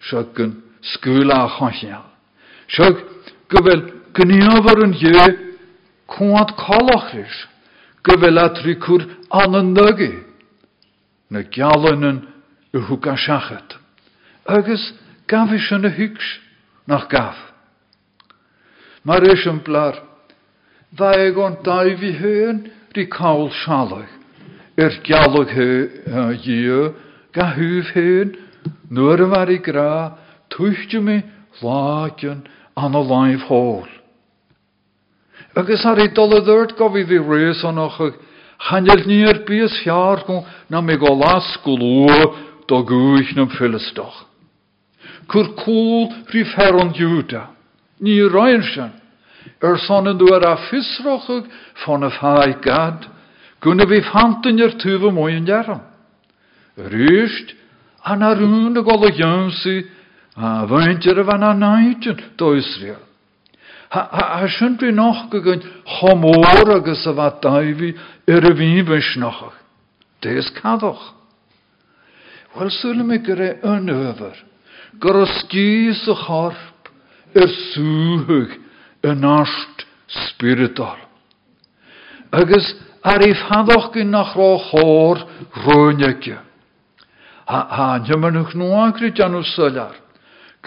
Sjöken 0.00 0.62
skula 0.82 1.48
chachia. 1.48 2.02
Sjök, 2.68 2.98
gyfel, 3.48 3.82
gniafar 4.12 4.82
yn 4.84 4.92
je, 4.92 5.36
kwad 6.06 6.56
kolachris. 6.56 7.46
Gyfel 8.02 8.38
atricwr 8.38 9.06
anan 9.30 9.74
nygu. 9.74 10.24
Na. 11.30 11.40
Agus 14.46 14.92
yn 15.26 15.84
y 15.84 15.90
hygs 15.90 16.45
nach 16.86 17.08
gaf. 17.10 17.36
Mae'r 19.06 19.28
esiamplar, 19.34 20.00
ddaeg 20.96 21.38
o'n 21.38 21.58
dau 21.66 21.90
fi 22.00 22.12
hyn, 22.20 22.62
ri 22.96 23.06
cawl 23.10 23.50
sialach. 23.62 24.12
Er 24.76 24.92
gialwg 25.06 25.52
hyn, 25.56 26.94
ga 27.32 27.46
hyf 27.56 27.92
hyn, 27.96 28.34
nŵr 28.90 29.24
y 29.24 29.28
mar 29.30 29.52
i 29.52 29.58
gra, 29.62 30.16
twychtio 30.52 31.00
mi 31.02 31.20
láin 31.62 32.42
an 32.76 32.94
a 32.94 33.02
láimh 33.02 33.46
hól. 33.48 33.88
Agus 35.56 35.84
ar 35.88 36.02
i 36.02 36.10
dul 36.12 36.34
dúirt 36.44 36.76
go 36.76 36.90
bhí 36.92 37.06
bhí 37.08 37.16
réas 37.16 37.62
annach 37.64 37.96
chaneil 38.68 39.06
níor 39.08 39.44
bíos 39.48 39.72
chear 39.82 40.20
go 40.26 40.44
na 40.68 40.80
mé 40.80 40.98
go 41.00 41.14
las 41.14 41.56
go 41.64 41.76
lua 41.76 42.34
do 42.68 42.82
gúich 42.84 43.32
na 43.36 43.46
filisteach. 43.46 44.26
Cur 45.26 45.54
cúl 45.58 46.12
rí 46.30 46.44
fer 46.54 46.74
an 46.78 46.92
dúta, 46.94 47.50
ní 48.00 48.20
roiin 48.30 48.62
sin, 48.62 48.92
ar 49.62 49.78
sanna 49.86 50.14
dúar 50.14 50.44
a 50.46 50.56
fisrochuig 50.68 51.50
fan 51.84 52.04
a 52.04 52.10
fáid 52.10 52.62
gad, 52.62 53.06
gona 53.60 53.86
bhí 53.86 54.00
fantain 54.12 54.62
ar 54.62 54.76
tufa 54.78 55.10
móin 55.10 55.44
dearan. 55.44 55.82
Rúist 56.76 57.54
an 58.04 58.22
a 58.22 58.34
rúna 58.34 58.82
go 58.84 58.94
a 59.02 59.10
dheansaí 59.10 59.86
a 60.36 60.66
bhaintear 60.66 61.18
a 61.18 61.24
bhana 61.24 61.54
náitin 61.54 62.16
do 62.36 62.54
Israel. 62.54 63.02
Ha 63.90 64.46
sin 64.58 64.76
bhí 64.78 64.92
nach 64.92 65.30
go 65.30 65.40
gon 65.40 65.62
chomór 65.84 66.76
agus 66.76 67.06
a 67.06 67.12
bheit 67.12 67.40
daimhí 67.42 67.94
ar 68.28 68.44
a 68.44 68.52
bhí 68.54 68.82
bhaisnachach. 68.82 69.56
Dés 70.22 70.50
cadach. 70.60 71.14
Wel 72.54 72.70
gur 73.24 73.40
é 73.40 73.58
anöver, 73.62 74.36
gur 75.00 75.22
a 75.22 75.26
scís 75.26 76.02
a 76.08 76.14
charp 76.14 76.90
ar 77.34 77.50
súthug 77.72 78.50
a 79.02 79.14
nást 79.14 79.86
spiritual. 80.08 80.98
Agus 82.32 82.74
ar 83.02 83.22
i 83.22 83.34
fadach 83.34 83.92
gyn 83.94 84.10
nach 84.10 84.34
rá 84.34 84.50
chór 84.68 85.22
róneige. 85.64 86.38
Ha, 87.46 87.60
ha, 87.76 87.88
nymynwch 88.02 88.56
nhw 88.58 88.72
agri 88.82 89.12
janw 89.14 89.44
sylar. 89.54 89.94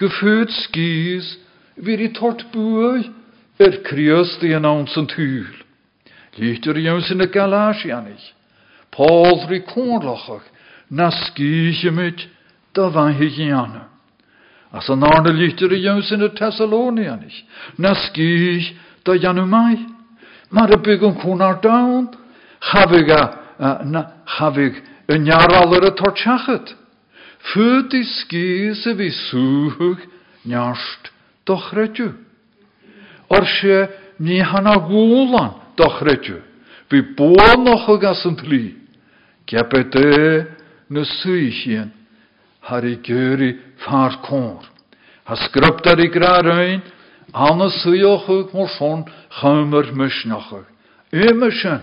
Gefühlt 0.00 0.52
skis, 0.64 1.36
vir 1.76 2.00
i 2.00 2.08
tort 2.16 2.46
bui, 2.54 3.10
er 3.60 3.82
kriöst 3.84 4.40
i 4.46 4.54
en 4.56 4.64
ans 4.64 4.96
en 4.96 5.08
tyl. 5.10 5.50
Lichter 6.38 6.78
jöns 6.80 7.10
in 7.12 7.20
de 7.20 7.28
galasianig. 7.28 8.22
Paul 8.90 9.44
ri 9.50 9.60
korlachach, 9.60 10.46
na 10.88 11.10
skisje 11.10 11.92
mit, 11.92 12.28
da 12.72 12.88
van 12.88 13.12
hygiene. 13.14 13.89
As 14.72 14.88
an 14.88 15.02
arne 15.02 15.32
lichter 15.32 15.72
jöns 15.72 16.10
in 16.10 16.20
de 16.20 16.28
Thessalonianig, 16.28 17.44
na 17.76 17.94
skis, 17.94 18.72
da 19.02 19.14
janu 19.14 19.46
mai. 19.46 19.78
Maar 20.50 20.66
de 20.66 20.78
byggen 20.78 21.14
konar 21.18 21.60
down, 21.60 22.08
havig 22.58 23.10
a, 23.10 23.82
na, 23.84 24.12
havig, 24.24 24.82
een 25.06 25.24
jaar 25.24 25.54
aller 25.54 25.94
tortjachet. 25.94 26.76
Fyd 27.52 27.94
i 27.94 28.04
skis 28.04 28.86
y 28.86 28.94
fi 28.96 29.10
súhug 29.10 29.98
nearst 30.44 31.10
dochredu. 31.44 32.12
Or 33.28 33.46
se 33.46 33.88
ni 34.18 34.40
hana 34.40 34.76
gúlan 34.76 35.54
dochredu. 35.76 36.42
Fi 36.90 37.02
bóan 37.16 37.64
noch 37.64 37.88
ag 37.88 38.04
as 38.04 38.24
yn 38.24 38.36
na 40.88 41.99
har 42.70 42.84
i 42.86 42.96
gyri 43.02 43.50
far 43.84 44.20
cór. 44.22 44.62
Ha 45.26 45.36
sgryptar 45.36 46.00
i 46.00 46.08
grarein 46.08 46.82
anna 47.34 47.68
suiochug 47.82 48.54
mor 48.54 48.70
son 48.78 49.04
chymr 49.40 49.90
mysnachug. 49.98 50.66
Ymysyn, 51.10 51.82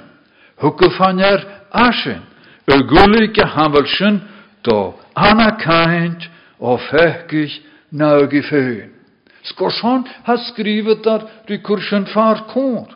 hwgwfanyer 0.63 1.43
asyn, 1.71 2.23
y 2.67 2.77
gwlig 2.91 3.39
a 3.43 3.47
hamel 3.55 3.87
sy'n 3.97 4.21
do 4.63 4.93
anna 5.15 5.53
kaint 5.59 6.27
o 6.59 6.77
fechgich 6.89 7.59
naugi 7.91 8.41
feun. 8.49 8.91
Skorsan 9.47 10.03
ha 10.27 10.35
skrivet 10.49 11.03
daar 11.03 11.27
ri 11.47 11.61
kursen 11.63 12.05
far 12.11 12.47
kor. 12.51 12.87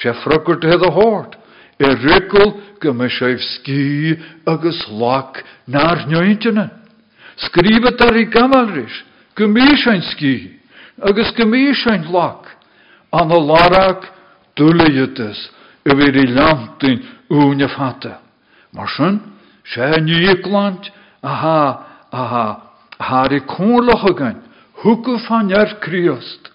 Se 0.00 0.12
frukkert 0.24 0.62
de. 0.62 1.38
E 1.78 1.86
gymme 2.80 3.08
sef 3.08 3.40
ski 3.40 4.16
agus 4.46 4.86
lak 4.90 5.44
nar. 5.66 6.06
Skrivet 7.36 7.98
daar 7.98 8.16
i 8.16 8.24
gamalris. 8.24 9.04
Gymísain 9.36 10.02
ski. 10.02 10.60
Agus 11.02 11.32
gymísain 11.34 12.12
lak. 12.12 12.56
An 13.12 13.30
a 13.30 13.38
larak 13.38 14.10
dullejuttes 14.56 15.50
yfir 15.84 16.16
i 16.16 16.26
lantin 16.34 17.02
unja 17.30 17.68
fatta. 17.68 18.18
Marsen, 18.72 19.20
se 19.64 19.86
nýklant, 20.00 20.90
aha, 21.22 21.86
aha, 22.10 22.46
haar 22.98 23.32
i 23.32 23.40
kórlach 23.40 24.04
again, 24.10 24.40
hukku 24.82 25.18
fan 25.28 25.50
er 25.50 25.76
kriost. 25.80 26.50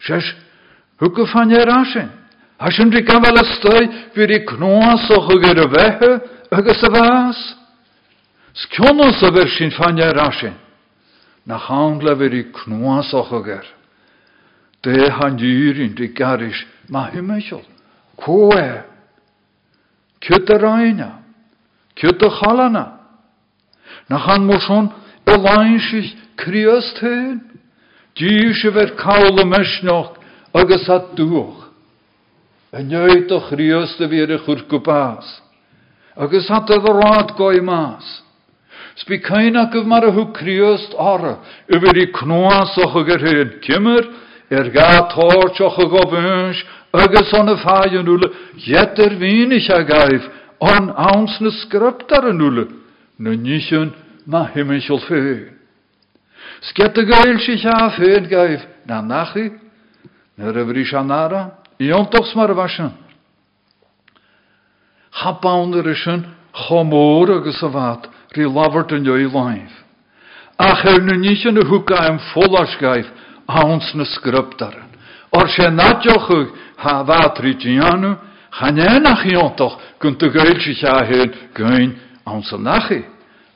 Ses, 0.00 0.34
hukku 1.00 1.26
fan 1.26 1.52
er 1.52 1.68
asin. 1.68 2.08
Hasin 2.58 2.92
ri 2.92 3.02
gafel 3.02 3.40
ystoi, 3.42 3.88
fyr 4.14 4.30
i 4.30 4.40
knoas 4.46 5.10
och 5.10 5.32
gyr 5.42 5.60
y 5.64 5.68
fehe, 5.74 6.12
agus 6.50 6.82
y 6.82 6.90
fas. 6.94 7.44
Skionos 8.54 9.18
y 9.18 9.30
fyr 9.34 9.50
sy'n 9.50 9.72
fan 9.74 9.98
er 9.98 10.18
asin. 10.22 10.54
Na 11.46 11.58
chaundla 11.58 12.14
fyr 12.14 12.34
i 12.38 12.42
knoas 12.52 13.12
och 13.14 13.46
gyr. 13.46 13.66
De 14.82 15.10
han 15.10 15.36
dyrin 15.36 15.94
di 15.94 16.08
garish, 16.08 16.66
ma 16.88 17.08
hymysol. 17.10 17.64
Koe. 18.16 18.84
Kjut 20.20 20.50
y 20.50 20.58
raina. 20.58 21.10
Kjut 21.96 22.22
y 22.22 22.30
chalana. 22.30 23.00
Na 24.08 24.18
y 25.26 25.36
lain 25.36 25.80
sich 25.80 26.16
kriast 26.36 26.98
hyn. 26.98 27.40
Dí 28.14 28.54
se 28.54 28.70
ver 28.70 28.94
kaule 28.94 29.44
mesnoch 29.44 30.14
agus 30.54 30.88
at 30.88 31.16
dúch. 31.16 31.64
A 32.72 32.82
njöit 32.82 33.32
a 33.32 33.40
chriast 33.40 34.00
a 34.00 34.06
vir 34.06 34.30
a 34.30 34.38
churkupás. 34.38 35.42
Agus 36.16 36.48
hat 36.48 36.70
a 36.70 36.78
rád 36.78 37.34
goi 37.36 37.60
más. 37.60 38.23
Spi 38.96 39.18
kaina 39.18 39.70
gyf 39.72 39.86
mar 39.86 40.04
a 40.04 40.10
hu 40.12 40.32
kriast 40.32 40.94
ara, 40.98 41.38
yfir 41.68 41.98
i 41.98 42.06
knoas 42.12 42.76
och 42.78 42.96
a 42.96 43.18
hyn. 43.18 43.60
Kimmer, 43.60 44.04
er 44.50 44.70
ga 44.70 45.08
torch 45.10 45.60
och 45.60 45.78
a 45.78 45.86
gobunch, 45.88 46.64
agus 46.92 47.32
on 47.34 47.48
a 47.48 47.56
fajan 47.56 48.08
ule, 48.08 48.30
jetter 48.56 49.18
wenig 49.18 49.68
a 49.70 49.82
gaif, 49.82 50.22
on 50.60 50.90
auns 50.90 51.40
na 51.40 51.50
skruptar 51.50 52.28
an 52.30 52.40
ule, 52.40 52.66
na 53.18 53.30
nischen 53.30 53.92
ma 54.26 54.46
himmichel 54.46 55.00
feun. 55.08 55.50
Sket 56.60 56.94
de 56.94 57.04
gail 57.04 57.38
sich 57.40 57.64
a 57.64 57.90
feun 57.90 58.28
gaif, 58.28 58.62
na 58.86 59.02
nachi, 59.02 59.58
na 60.38 60.52
revri 60.52 60.84
shanara, 60.84 61.50
ion 61.80 62.06
tochs 62.06 62.34
mar 62.36 62.54
waschen. 62.54 62.92
Chapaunder 65.10 65.86
is 65.90 66.06
een 66.06 66.24
chomor 66.52 67.30
agus 67.30 67.62
a 67.62 67.68
ri 68.36 68.46
lavert 68.46 68.92
an 68.92 69.04
joi 69.04 69.26
laif. 69.26 69.72
Ach 70.56 70.84
er 70.84 71.02
nu 71.02 71.16
niet 71.18 71.44
in 71.44 71.54
de 71.54 71.66
hoeka 71.66 72.06
en 72.06 72.20
vollas 72.20 72.76
gaif, 72.76 73.06
auns 73.46 73.92
na 73.94 74.04
skruptaren. 74.04 74.90
Or 75.30 75.48
se 75.48 75.70
natjochug 75.70 76.48
ha 76.76 77.04
wat 77.04 77.38
ritianu, 77.38 78.16
Channe 78.54 79.00
nach 79.00 79.24
iontoch, 79.24 79.78
kunt 79.98 80.20
de 80.20 80.30
gail 80.30 80.60
sich 80.60 80.84
a 80.84 81.04
heen, 81.04 81.32
gein 81.54 81.96
auns 82.24 82.52
a 82.52 82.56
nachi. 82.56 83.04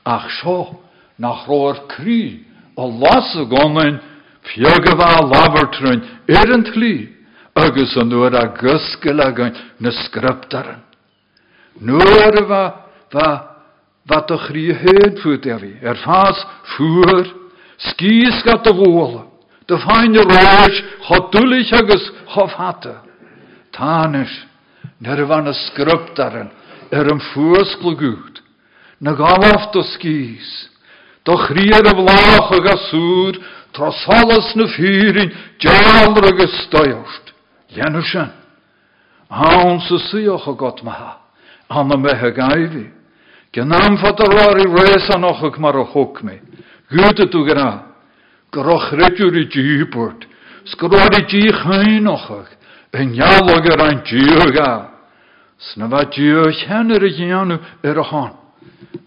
Ach 0.05 0.29
sio, 0.41 0.81
nach 1.19 1.47
roer 1.47 1.87
cri, 1.87 2.45
o 2.75 2.87
las 2.87 3.37
a 3.37 3.45
gonain 3.45 4.01
fiaga 4.43 4.95
bha 4.97 5.23
labertrin 5.23 6.03
erant 6.27 6.75
lí 6.77 7.09
agus 7.55 7.97
an 7.97 8.09
nuair 8.09 8.35
a 8.35 8.47
guscail 8.61 9.21
again 9.21 9.55
na 9.81 9.91
scriptaran. 9.91 10.83
Nuair 11.81 12.39
a 12.39 12.45
bha 12.47 12.65
bha 13.13 13.58
wat 14.09 14.31
chrí 14.47 14.73
héad 14.73 15.19
fuút 15.21 15.47
a 15.47 15.59
bhí, 15.61 15.73
ar 15.85 15.97
fás 16.01 16.39
fuair, 16.77 17.27
skís 17.91 18.43
gat 18.45 18.67
a 18.67 18.73
bhóla, 18.73 19.27
de 19.69 19.77
fáinne 19.77 20.23
ráis 20.25 20.77
cho 21.05 21.29
dúlich 21.33 21.73
agus 21.73 22.05
chofhata. 22.33 23.03
Tánis, 23.73 24.33
nar 25.01 25.21
a 25.21 25.27
bha 25.27 25.41
na 25.43 25.53
scriptaran 25.53 26.51
ar 26.91 27.07
an 27.13 27.21
fuascla 27.21 27.95
gút, 27.95 28.43
na 29.01 29.13
gáhaft 29.13 29.77
o 29.77 29.83
skís, 29.83 30.71
do 31.25 31.37
chríar 31.37 31.87
a 31.87 31.95
bhlách 31.95 32.53
agus 32.53 32.91
súr, 32.91 33.37
Tá 33.73 33.93
salas 33.93 34.55
na 34.57 34.67
fírin 34.67 35.31
dealra 35.61 36.29
agus 36.29 36.69
sin. 38.11 38.31
Hán 39.31 39.81
sa 39.81 39.99
suoch 40.11 40.49
a 40.49 40.53
got 40.55 40.83
maha, 40.83 41.21
anna 41.69 41.97
gaidhí. 42.33 42.98
Gen 43.53 43.69
náam 43.69 43.97
fat 43.97 44.21
a 44.21 44.27
ráí 44.29 44.65
rééis 44.69 45.09
an 45.15 45.25
ochach 45.25 45.59
mar 45.59 45.77
a 45.77 45.85
chok 45.85 46.23
mé. 46.23 46.41
Gúte 46.91 47.29
tú 47.33 47.45
gra, 47.45 47.97
goch 48.53 48.93
réúr 48.93 49.37
i 49.41 49.45
ddíport, 49.49 50.27
scoráí 50.65 51.25
dí 51.25 51.49
chainochach, 51.53 52.51
en 52.93 53.15
jalag 53.15 53.65
ar 53.73 53.83
an 53.89 54.03
dúga. 54.05 54.91
Sna 55.59 55.89
bha 55.89 56.05
dú 56.05 56.45
cheannar 56.53 57.03
a 57.03 57.09
dhéanú 57.09 57.57
ar 57.85 57.99
a 57.99 58.05
hán. 58.05 58.33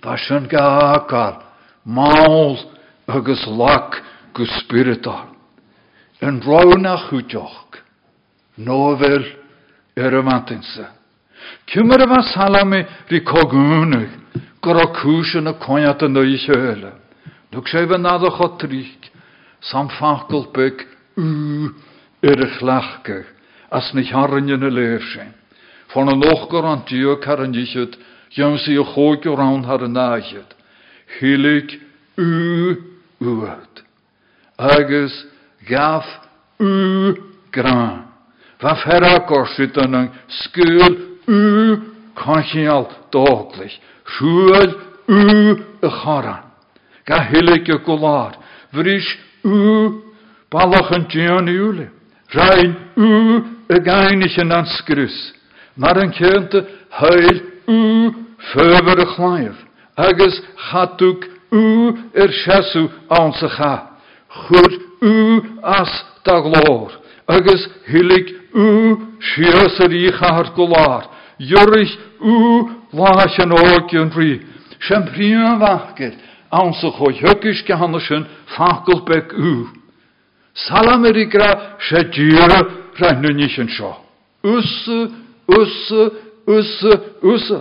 Tá 0.02 0.18
sin 0.18 0.48
gaácar, 0.50 1.46
máls 1.86 2.66
agus 3.08 3.46
lach 3.46 4.02
go 4.34 4.46
spiritual. 4.58 5.30
Yn 6.22 6.42
rhawn 6.42 6.86
a 6.86 6.98
chwtioch, 7.10 7.78
Cymar 11.72 12.04
yma 12.06 12.22
salami 12.34 12.82
ri 13.10 13.22
cogwnig, 13.26 14.12
gyro 14.62 14.86
cwys 15.00 15.36
yn 15.40 15.52
y 15.52 15.56
coiat 15.64 16.04
yn 16.06 16.20
o'i 16.22 16.38
addo 18.08 18.32
cho 18.38 18.48
trig, 18.62 19.10
sam 19.60 19.90
ffacol 19.98 20.48
byg 20.56 20.86
u 21.18 21.30
y 22.46 22.50
chlachgach, 22.58 23.30
as 23.72 23.92
ni 23.94 24.06
haryn 24.12 24.52
yn 24.56 24.68
y 24.68 24.72
leifsyn. 24.72 25.34
Fon 25.92 26.12
yn 26.12 26.24
ochgor 26.32 26.68
an 26.70 26.86
dio 26.88 27.18
car 27.24 27.44
yn 27.44 27.56
ichyd, 27.58 27.98
yw'n 28.38 28.60
si 28.64 28.78
o 28.80 28.86
chog 28.94 29.28
o 29.28 29.36
rawn 29.36 29.66
har 29.68 29.84
yn 29.84 29.98
achyd. 30.00 30.56
Hilig 31.20 31.76
u 32.16 32.76
uad 33.20 33.84
agus 34.62 35.26
gaf 35.68 36.06
u 36.60 37.16
gran. 37.52 38.06
Va 38.62 38.76
ferra 38.84 39.26
gorsit 39.28 39.78
an 39.78 39.96
an 39.96 40.10
skul 41.24 41.34
u 41.34 41.80
kanchial 42.16 42.88
doglich. 43.12 43.80
Schuel 44.06 44.74
u 45.08 45.58
a 45.82 45.90
charan. 45.90 46.44
Ga 47.06 47.20
hilik 47.20 47.70
a 47.70 47.78
golar. 47.78 48.38
Vrish 48.74 49.18
u 49.44 50.02
balach 50.52 50.92
an 50.92 51.08
tian 51.08 51.48
ule. 51.48 51.90
Rein 52.34 52.76
u 52.98 53.42
a 53.70 53.80
gainig 53.80 54.40
an 54.40 54.52
an 54.52 54.66
skrus. 54.66 55.34
Mar 55.76 55.98
an 55.98 56.12
kente 56.12 56.66
heil 56.90 57.42
u 57.68 58.12
föver 58.54 59.00
a 59.00 59.06
chlayf. 59.06 59.56
Agus 59.98 60.42
chatuk 60.70 61.26
u 61.52 61.94
er 62.14 62.32
chasu 62.32 62.90
aan 63.10 63.34
se 63.34 63.48
gaat 63.48 63.92
chud 64.32 64.74
u 65.02 65.42
as 65.62 66.06
da 66.24 66.40
glór, 66.40 66.92
agus 67.28 67.70
hilig 67.88 68.41
u 68.54 68.98
sias 69.20 69.80
a 69.80 69.88
ríchar 69.88 70.54
golár, 70.56 71.04
Jurich 71.40 71.98
u 72.20 72.70
láis 72.94 73.40
an 73.40 73.52
ógion 73.52 74.12
rí, 74.16 74.42
sem 74.80 75.06
prían 75.14 75.60
vachgir, 75.60 76.14
an 76.52 76.74
sa 76.74 76.92
cho 76.92 77.12
hyggis 77.12 77.64
gehanna 77.66 78.00
sin 78.00 78.26
fakul 78.56 79.02
beg 79.06 79.34
u. 79.34 79.68
Salamerikra 80.54 81.78
sé 81.80 82.04
dýra 82.12 82.62
rennu 83.00 83.34
nísin 83.34 83.70
seo. 83.70 83.96
Usse, 84.44 85.10
usse, 85.48 86.12
usse, 86.48 86.94
usse. 87.22 87.60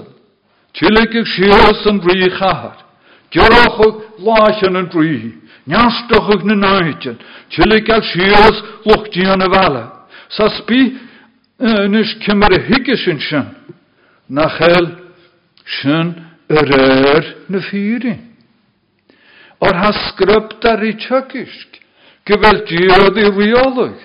Tilig 0.74 1.26
sias 1.26 1.86
an 1.86 2.00
ríchar, 2.00 2.76
Gjorochog 3.30 4.02
láis 4.18 4.62
an 4.62 4.90
rí. 4.90 5.40
Na 5.66 5.86
a. 9.62 9.99
Sa 10.30 10.48
spi 10.48 10.98
nus 11.90 12.10
cymar 12.24 12.52
a 12.52 12.60
hiige 12.68 12.96
sin 12.96 13.18
sin. 13.20 13.46
Na 14.28 14.48
chael 14.56 14.86
sin 15.64 16.14
yr 16.48 16.68
er 16.78 17.24
na 17.48 17.60
ffyri. 17.60 18.14
Or 19.60 19.74
ha 19.74 19.90
sgrybt 19.92 20.64
ar 20.64 20.82
i 20.82 20.94
tygysg. 20.96 21.80
Gyfel 22.26 22.64
diod 22.68 23.18
i 23.18 23.26
riolig. 23.38 23.98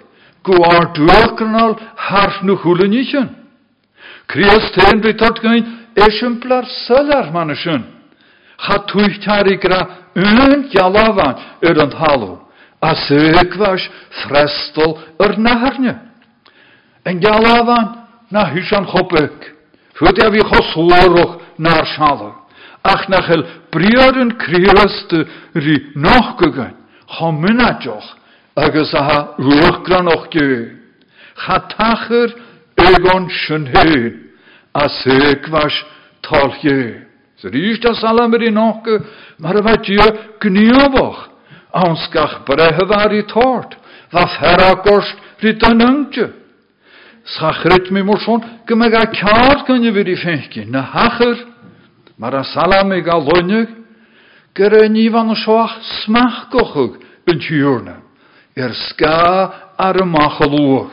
Gw 0.46 0.62
ar 0.70 0.92
dwacrnal 0.98 1.78
harf 2.08 2.42
nhw 2.44 2.58
hwlen 2.64 2.94
i 2.94 3.04
sin. 3.12 3.30
Crias 4.28 4.72
ten 4.74 5.04
ryd 5.06 5.22
at 5.22 5.42
gain 5.42 5.66
esimplar 6.08 6.66
sylar 6.86 7.32
man 7.34 7.54
y 7.54 7.58
sin. 7.62 7.86
Cha 8.66 8.82
twychtar 8.90 9.48
i 9.52 9.60
gra 9.62 9.82
yn 10.16 10.66
En 17.06 17.22
jalafan 17.22 17.88
na 18.32 18.46
hysan 18.54 18.86
chopek. 18.86 19.54
Fwyd 19.98 20.20
a 20.26 20.32
fi 20.34 20.42
choswrwch 20.50 21.38
na'r 21.58 21.86
sialw. 21.94 22.34
Ach 22.84 23.08
na 23.10 23.22
chael 23.26 23.46
briod 23.74 24.18
yn 24.22 24.34
criast 24.42 25.14
ri 25.54 25.78
noch 25.96 26.36
gygan. 26.42 26.74
Chominadioch 27.18 28.10
agus 28.58 28.94
a 28.94 29.04
ha 29.08 29.20
rwch 29.38 29.84
gran 29.86 30.08
och 30.08 30.28
gyw. 30.34 30.74
Cha 31.46 31.60
tachar 31.76 32.34
egon 32.82 33.30
sy'n 33.30 33.70
hyn. 33.74 34.14
A 34.74 34.90
sygwas 34.90 35.84
tol 36.22 36.52
gyw. 36.64 37.06
Så 37.40 37.52
mar 39.38 39.58
að 39.60 39.66
vatju 39.68 40.06
gníoboch, 40.40 41.20
ánskach 41.76 42.46
brehe 42.48 42.86
var 42.88 43.12
i. 43.12 43.24
Sachrit 47.26 47.90
mi 47.92 48.04
morson, 48.04 48.42
gymig 48.68 48.94
a 48.94 49.06
je 49.10 49.92
vir 49.92 50.08
i 50.08 50.16
fenki, 50.16 50.66
na 50.66 50.82
hacher, 50.82 51.38
mar 52.18 52.34
að 52.34 52.46
salamir 52.54 53.02
ga 53.02 53.18
lonjug, 53.18 53.70
gyre 54.54 54.90
ni 54.90 55.10
van 55.10 55.36
soach 55.36 55.74
smachgochug 56.06 57.02
yn 57.28 57.40
tjurna, 57.40 57.98
er 58.56 58.74
ska 58.74 59.74
ar 59.78 59.98
y 59.98 60.06
machalwg. 60.06 60.92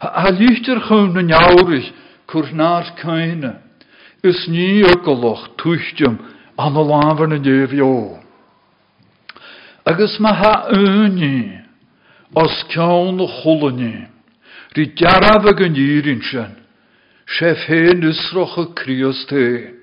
A 0.00 0.30
lychter 0.34 0.80
chwn 0.88 1.16
yn 1.22 1.30
jaurig, 1.30 1.92
cwrnar 2.26 2.90
kaina, 2.98 3.60
is 4.22 4.48
ní 4.48 4.82
ogoloch 4.84 5.46
tuistem 5.56 6.18
an 6.58 6.76
a 6.76 6.82
láhar 6.82 7.28
na 7.28 7.38
déhheo. 7.38 8.18
Agus 9.86 10.18
ma 10.20 10.34
ha 10.34 10.54
uní 10.74 11.62
os 12.34 12.64
cean 12.68 13.16
na 13.16 13.26
cholanní, 13.26 14.08
rí 14.74 14.86
dearab 14.94 15.46
a 15.46 15.52
gan 15.52 15.74
dírin 15.74 16.22
sin, 16.22 16.54
sé 17.26 17.54
féin 17.66 18.02
isrocha 18.06 18.70
críosté. 18.74 19.74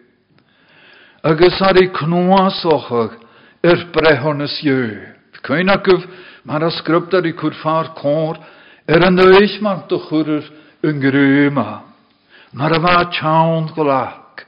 Agus 1.24 1.62
ar 1.62 1.78
i 1.82 1.90
cnúasocha 1.92 3.18
ar 3.64 3.80
brehornas 3.92 4.62
jö. 4.64 5.14
Cwein 5.44 5.70
aguf 5.70 6.04
mar 6.46 6.64
a 6.64 6.72
sgrybdar 6.72 7.26
i 7.28 7.34
cwrfar 7.34 7.94
cór 7.96 8.40
ar 8.88 9.06
an 9.08 9.20
eismant 9.20 9.92
o 9.92 10.00
chwrr 10.08 10.44
yn 10.84 11.02
grýma. 11.04 11.84
Mar 12.54 12.72
a 12.72 12.80
fa 12.80 13.12
chawn 13.12 13.68
gwlach 13.76 14.46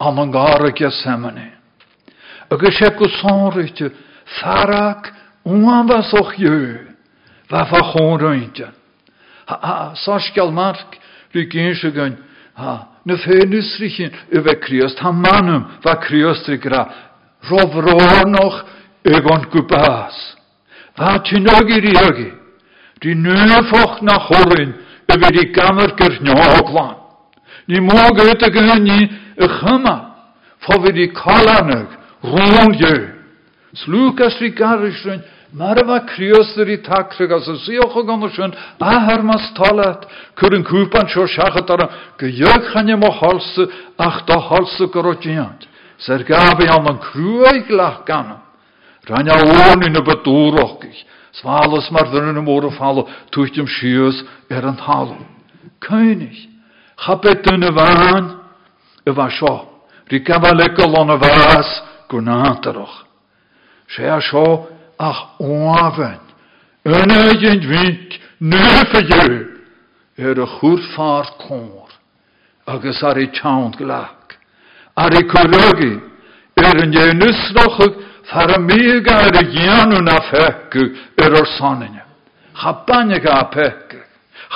am 0.00 0.18
an 0.18 0.32
gára 0.32 0.72
Gethsemane. 0.72 1.52
Agus 2.50 2.78
sé 2.78 2.90
go 2.96 3.08
sánreite 3.08 3.92
farach 4.40 5.12
uanbas 5.44 6.12
och 6.12 6.32
va 7.50 7.64
fa 7.64 8.81
chónreinte. 9.46 9.96
Saskel 10.04 10.50
mark, 10.50 10.98
rí 11.34 11.48
gése 11.48 11.90
gan, 11.90 12.16
na 13.04 13.16
fénusrichen 13.16 14.12
över 14.30 14.58
kriast, 14.60 14.98
ha 14.98 15.12
manum 15.12 15.64
va 15.82 15.96
kriastrikra, 15.96 16.88
rovró 17.48 17.98
noch 18.26 18.64
ögon 19.02 19.46
gubas. 19.50 20.36
Va 20.96 21.18
tynögi 21.18 21.80
riögi, 21.80 22.32
di 23.00 23.14
nöfoch 23.14 24.02
nach 24.02 24.28
horin, 24.28 24.74
över 25.06 25.30
di 25.32 25.52
gammerker 25.52 26.20
njoglan. 26.20 26.96
Ni 27.66 27.80
môg 27.80 28.18
ut 28.18 28.42
a 28.42 28.48
gynni 28.50 29.10
y 29.36 29.48
chyma, 29.48 30.14
fo 30.58 30.82
fi 30.82 30.92
di 30.92 31.12
colanag, 31.12 31.86
rôn 32.22 32.72
je. 32.78 33.12
Slúkas 35.52 35.58
rí 35.58 35.58
garisrin, 35.58 35.58
mar 35.58 35.76
a 35.78 35.84
bheith 35.84 36.06
criostar 36.14 36.68
í 36.68 36.82
tacra 36.82 37.36
as 37.36 37.48
a 37.48 37.56
siocha 37.56 38.02
gan 38.06 38.30
sin 38.30 38.54
ahar 38.80 39.22
mas 39.22 39.52
talat, 39.54 40.06
chur 40.36 40.54
an 40.54 40.64
cúpan 40.64 41.08
seo 41.08 41.26
seachat 41.26 41.70
ar 41.70 41.88
go 42.18 42.26
dheogchanne 42.26 42.96
mo 42.96 43.10
halsa 43.10 43.68
ach 43.98 44.26
do 44.26 44.38
halsa 44.38 44.86
go 44.92 45.02
rotiant. 45.02 45.66
Ser 45.98 46.24
gabi 46.24 46.66
an 46.68 46.86
an 46.88 46.98
cruaig 46.98 47.70
lach 47.70 48.04
ganam. 48.06 48.40
Ranja 49.08 49.34
óni 49.72 49.90
na 49.90 50.00
bedúrochig. 50.00 51.06
Svalas 51.32 51.90
mar 51.90 52.10
dyn 52.12 52.36
yn 52.36 52.44
môr 52.44 52.66
o 52.66 52.70
ffalo, 52.70 53.08
twycht 53.30 53.58
ym 53.58 53.66
sios 53.66 54.24
er 54.50 54.64
an 54.64 54.76
talo. 54.76 55.16
König, 55.80 56.48
chapet 56.96 57.46
yn 57.52 57.64
y 57.64 57.72
fan, 57.72 58.40
y 59.06 59.12
fa 59.12 59.30
sio, 59.30 59.68
ri 60.10 60.20
gafalegol 60.20 60.96
on 61.00 61.16
y 61.16 61.18
a 65.02 65.10
ach 65.10 65.22
y 66.84 67.34
gynt 67.42 67.66
fynt, 67.70 68.14
nef 68.52 68.94
y 68.98 69.02
yw, 69.18 69.34
er 70.22 70.40
y 70.42 70.46
chwrffar 70.58 71.34
cwr, 71.42 71.92
agos 72.70 73.02
ar 73.06 73.18
ei 73.18 73.30
tawnt 73.34 73.78
glach, 73.80 74.38
ar 74.94 75.14
ei 75.18 75.26
cwrygu, 75.30 75.92
er 76.62 76.82
yn 76.86 76.98
yw'n 76.98 77.28
ysrochig, 77.28 78.00
Far 78.32 78.58
mi 78.60 79.00
gair 79.04 79.34
y 79.36 79.42
gianw 79.52 80.00
na 80.00 80.16
fecw 80.30 80.84
yr 81.20 81.34
o'r 81.36 81.48
sonine. 81.58 82.04
Chabanya 82.56 83.18
ga 83.20 83.42
pecw. 83.52 83.98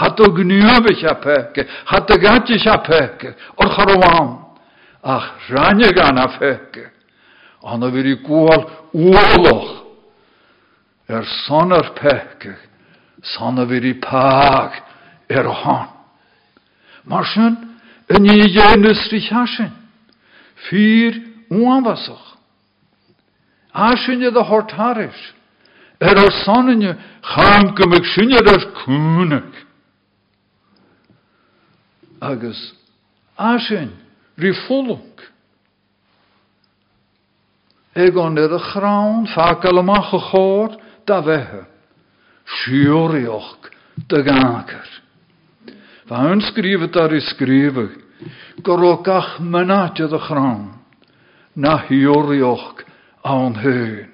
Hat 0.00 0.20
o 0.20 0.30
gniobich 0.32 1.04
a 1.04 1.16
pecw. 1.20 1.66
Hat 1.90 2.10
o 2.10 2.16
gadich 2.16 2.66
a 2.66 2.78
pecw. 2.86 3.34
O'r 3.60 3.72
charwan. 3.74 4.30
Ach, 5.02 5.26
ranya 5.50 5.90
ga 5.92 6.12
na 6.12 6.28
fecw. 6.38 6.86
Anna 7.66 7.90
fyr 7.90 8.12
i 8.12 8.16
gwal 8.22 8.64
woloch. 8.94 9.85
Er 11.08 11.24
son 11.46 11.72
ar 11.72 11.94
pecw. 11.94 12.56
Son 13.22 13.56
fyr 13.68 13.84
i 13.84 13.94
pag. 13.94 14.82
Er 15.28 15.46
hon. 15.46 15.88
Marsen, 17.06 17.56
yn 18.10 18.26
i 18.26 18.48
genus 18.50 19.06
rich 19.12 19.30
hasen. 19.30 19.70
Fyr 20.66 21.20
uanvasoch. 21.50 22.36
Asinne 23.72 24.32
de 24.32 24.42
hortaris. 24.42 25.20
Er 26.00 26.18
o'r 26.18 26.34
sonne 26.44 26.96
cham 27.22 27.70
gymig 27.78 28.06
sinne 28.14 28.42
ar 28.42 28.66
cúnach. 28.82 29.62
Agus 32.20 32.74
asin 33.36 33.92
ri 34.36 34.52
fulunk. 34.66 35.22
Egon 37.94 38.36
er 38.36 38.52
amach 39.78 40.12
a 40.12 40.20
chór 40.30 40.76
da 41.06 41.20
vehe. 41.20 41.64
Siorioch 42.46 43.70
de. 44.08 44.22
Va 46.06 46.16
hun 46.28 46.40
skrivet 46.40 46.92
daar 46.92 47.12
is 47.12 47.28
skriven. 47.28 47.90
Gorokach 48.62 49.38
menatje 49.40 50.08
de 50.08 50.18
chraun. 50.18 50.78
Na 51.54 51.78
hiorioch 51.88 52.84
an 53.24 53.54
hyn. 53.54 54.08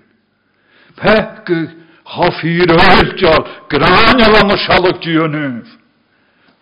Pegu 0.96 1.68
chofir 2.04 2.70
oeldiol, 2.72 3.44
graniol 3.68 4.36
an 4.40 4.56
sialog 4.56 5.00
dionyf. 5.04 5.68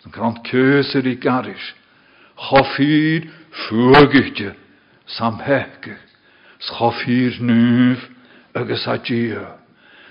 Yn 0.06 0.14
grant 0.14 0.42
cysur 0.48 1.06
i 1.06 1.16
garis. 1.20 1.74
Sam 5.06 5.38
pegu. 5.38 5.96
Chofir 6.60 7.40
nuf 7.40 8.08
agus 8.54 8.86
a. 8.86 9.59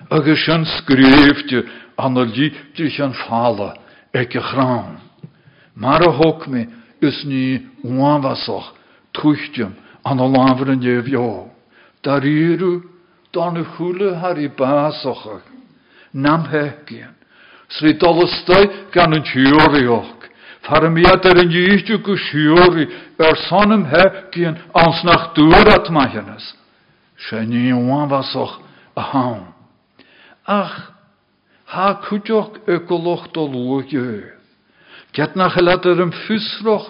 Agus 0.10 0.48
yn 0.48 0.66
sgrifdja 0.78 1.66
an 2.00 2.18
y 2.18 2.26
lipdych 2.32 3.00
yn 3.04 3.14
ffala 3.26 3.74
ag 4.16 4.36
y 4.36 4.44
chran. 4.52 4.98
Mar 5.76 6.04
a 6.06 6.12
hwg 6.16 6.48
mi 6.52 6.66
ys 7.04 7.24
ni 7.28 7.60
wanfasoch 7.84 8.72
twychtjum 9.16 9.76
an 10.08 10.24
y 10.24 10.28
lafr 10.36 10.74
yn 10.74 10.84
jef 10.84 11.08
Dar 12.04 12.24
iru 12.24 12.82
dan 13.34 13.60
y 13.60 13.66
chwle 13.76 14.16
har 14.22 14.40
i 14.40 14.48
basoch 14.48 15.42
nam 16.14 16.48
hegian. 16.50 17.14
Sri 17.70 17.94
dolystau 18.00 18.66
gan 18.92 19.14
yn 19.14 19.24
tiori 19.24 19.86
och. 19.88 20.26
Far 20.66 20.90
miad 20.90 21.26
ar 21.26 21.44
yn 21.44 21.52
ddysgu 21.52 22.00
go 22.04 22.16
siori 22.18 22.88
er 23.20 23.38
sonnym 23.48 23.86
hegian 23.86 24.58
ans 24.74 25.04
nach 25.04 25.34
dŵrat 25.36 25.92
machanas. 25.92 26.56
Se 27.30 27.46
ni 27.46 27.72
wanfasoch 27.74 28.60
a 28.96 29.02
hawn. 29.02 29.59
Ach, 30.50 30.78
ha 31.70 31.88
cwdioch 32.08 32.64
y 32.66 32.80
goloch 32.90 33.28
do 33.36 33.46
lwg 33.46 33.94
yw. 33.94 34.22
Get 35.14 35.36
nach 35.38 35.60
ylad 35.62 35.86
ar 35.86 36.02
ym 36.02 36.14
ffysroch 36.26 36.90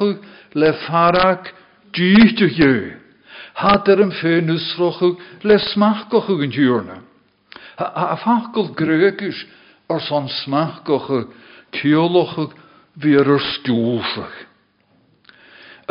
le 0.55 0.71
farag 0.85 1.51
dýchtu 1.95 2.47
yw 2.47 2.79
had 3.59 3.87
er 3.91 3.99
een 3.99 4.15
fenusrochug 4.15 5.19
le 5.43 5.59
smachkochug 5.59 6.43
in 6.43 6.55
tjurne. 6.55 7.01
A 7.79 8.15
fakkel 8.23 8.71
grekisch 8.79 9.43
er 9.91 9.99
son 10.07 10.29
smachkochug 10.29 11.27
tiolochug 11.75 12.55
wie 12.95 13.17
er 13.19 13.39
stúfach. 13.39 14.37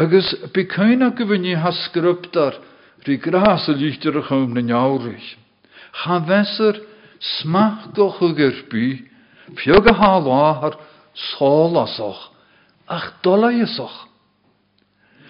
Agus 0.01 0.33
bekeina 0.55 1.12
gyfynnu 1.12 1.57
ha 1.61 1.73
sgryptar 1.73 2.57
ri 3.05 3.19
gras 3.21 3.69
y 3.69 3.77
lichter 3.77 4.16
a 4.16 4.23
chym 4.25 4.57
na 4.57 6.25
fesur 6.25 6.88
smachkochug 7.21 8.39
er 8.41 8.62
bi, 8.71 9.05
fiog 9.59 9.89
a 9.91 9.95
halahar 9.95 10.79
solasoch, 11.14 12.31
ach 12.87 13.12
dolaiesoch. 13.23 14.07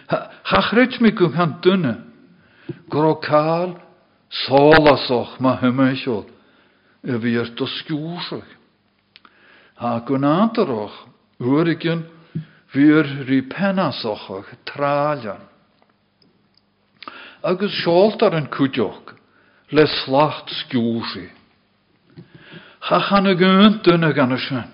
Ha 0.08 0.60
chryt 0.70 1.00
mi 1.00 1.12
gym 1.12 1.32
han 1.32 1.58
dynne, 1.62 1.96
Gro 2.88 3.14
cael 3.20 3.76
solasoch 4.44 5.38
ma 5.40 5.56
hymeisiol 5.60 6.26
y 7.04 7.16
fyr 7.22 7.52
do 7.56 7.66
sgwsach. 7.68 8.48
Ha 9.80 10.00
gwnadarach 10.04 10.96
wyrigyn 11.40 12.04
fyr 12.72 13.08
ri 13.28 13.40
penasochach 13.48 14.50
tralian. 14.68 15.44
Agus 17.40 17.72
sioltar 17.84 18.36
yn 18.36 18.50
cwdioch 18.52 19.14
le 19.72 19.86
slacht. 20.04 20.52
Ha 22.86 23.00
chan 23.08 23.26
y 23.26 23.34
gynt 23.38 23.88
yn 23.90 24.06
y 24.06 24.12
gan 24.14 24.34
y 24.34 24.38
sy'n. 24.42 24.68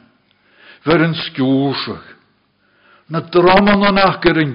Fyr 0.85 1.07
yn. 1.17 2.11
Na 3.09 3.21
o'n 3.89 4.01
achgar 4.01 4.41
yn 4.41 4.55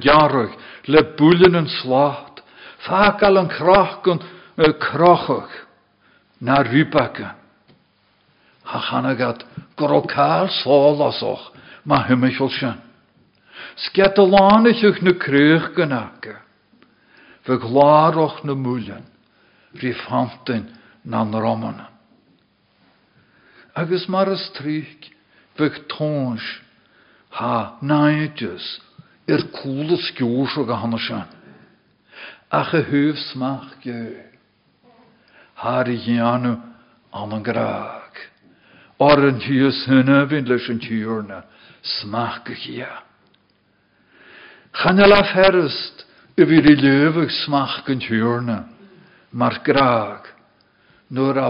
le 0.89 1.03
bwlyn 1.17 1.57
yn 1.57 1.69
slacht. 1.79 2.43
Fakal 2.85 3.41
yn 3.41 3.49
crochgon 3.51 4.21
y 4.57 4.69
crochwch 4.81 5.55
na 6.45 6.61
rybaka. 6.63 7.35
Ha 8.69 8.79
chanagad 8.89 9.43
gorokal 9.77 10.49
solasoch 10.61 11.49
ma 11.85 12.03
hymichol 12.07 12.51
sian. 12.53 12.77
Sget 13.75 14.17
y 14.17 14.25
lanich 14.29 14.83
na 15.01 15.13
krych 15.17 15.73
gynaka. 15.75 16.39
Fy 17.45 17.57
glaroch 17.57 18.43
na 18.43 18.53
mwlen. 18.55 19.05
Rifantin 19.73 20.67
na 21.03 21.23
romana. 21.23 21.89
Agus 23.79 24.07
mar 24.11 24.27
tons 25.95 26.45
ha 27.39 27.79
naidjus 27.81 28.65
i'r 29.29 29.45
cwl 29.55 29.93
ysgwrs 29.95 30.57
o 30.59 30.65
gahanna 30.67 30.99
sian 31.05 31.29
ach 32.49 32.73
y 32.73 32.81
hwf 32.89 33.19
smach 33.29 33.77
gw. 33.83 34.17
Har 35.61 35.89
i 35.91 35.97
gianw 36.01 36.55
am 37.13 37.33
yn 37.37 37.43
graag. 37.45 38.17
Or 38.99 39.21
yn 39.29 39.39
tios 39.43 39.85
hynna 39.87 40.23
fynd 40.31 40.49
leis 40.49 40.67
tiwrna, 40.83 41.43
smach 42.01 42.41
gychia. 42.47 42.89
Chanel 44.73 45.13
a 45.13 45.21
ferst 45.31 46.05
y 46.35 46.47
fydd 46.49 46.71
i 46.73 46.75
lyfych 46.81 47.31
smach 47.45 47.83
graag. 49.63 50.25
A 51.15 51.49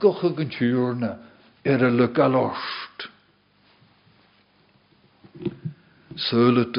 goch 0.00 0.24
yn 0.28 0.50
tiwrna, 0.52 1.16
er 1.64 1.80
lygalost. 1.90 3.08
Sylwyd 6.14 6.76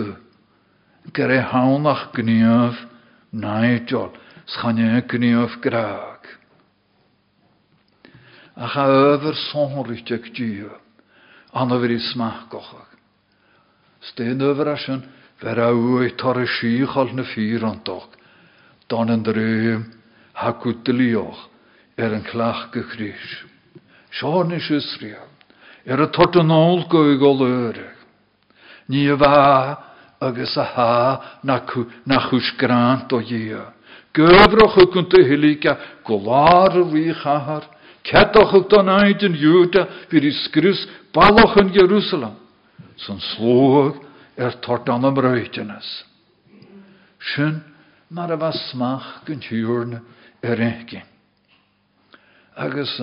gur 1.13 1.31
é 1.33 1.41
hánach 1.41 2.11
gníomh 2.13 2.77
náidol 3.33 4.13
schanne 4.45 5.01
gníomh 5.09 5.57
graag. 5.61 6.21
A 8.55 8.69
cha 8.69 8.85
öfyr 8.85 9.35
sonrwyteg 9.49 10.29
diw, 10.37 10.69
anna 11.53 11.79
fyr 11.81 11.95
i 11.97 11.99
smach 11.99 12.45
gochag. 12.53 12.93
Stein 14.01 14.45
öfyr 14.45 14.71
asyn, 14.75 15.01
fer 15.41 15.59
a 15.59 15.73
wy 15.73 16.13
tor 16.15 16.37
y 16.39 16.45
sichol 16.47 17.11
na 17.17 17.25
ffyr 17.25 17.65
ond 17.65 17.83
doch, 17.83 18.13
don 18.87 19.11
yn 19.11 19.25
drym, 19.25 19.89
ha 20.37 20.53
gwydlioch 20.61 21.49
er 21.97 22.15
yn 22.15 22.25
clach 22.27 22.69
gychris. 22.73 23.25
Sean 24.11 24.51
is 24.55 24.69
er 25.85 26.01
y 26.01 26.07
tot 26.15 26.35
yn 26.39 26.51
ôl 26.51 26.85
gwy 26.91 27.17
golwyrig. 27.21 27.93
Ni 28.89 29.05
y 29.09 29.17
fa 29.17 29.77
agus 30.21 30.55
a 30.57 30.65
ha 30.75 31.39
na, 31.43 31.59
chwys 32.27 32.51
grant 32.59 33.13
o 33.13 33.21
ia. 33.21 33.71
Gyfroch 34.15 34.77
y 34.81 34.85
gwnt 34.93 35.15
y 35.19 35.23
hiliga 35.27 35.75
golar 36.07 36.77
y 36.79 36.85
fi 36.91 37.05
chahar, 37.21 37.65
ag 38.55 38.69
don 38.71 38.91
aid 38.93 39.23
yn 39.25 39.35
fyr 40.09 40.27
i 40.27 40.31
yn 41.61 41.73
Jerusalem. 41.73 42.35
Son 43.01 43.19
slwg 43.33 43.99
er 44.37 44.55
tort 44.61 44.89
an 44.89 45.05
am 45.05 45.17
röytenes. 45.17 45.87
Sin 47.33 47.63
mar 48.09 48.31
a 48.31 48.37
was 48.37 48.59
smach 48.69 49.25
gyn 49.25 49.41
tjúrne 49.41 50.01
er 50.43 50.61
ekki. 50.61 51.01
Agus 52.55 53.01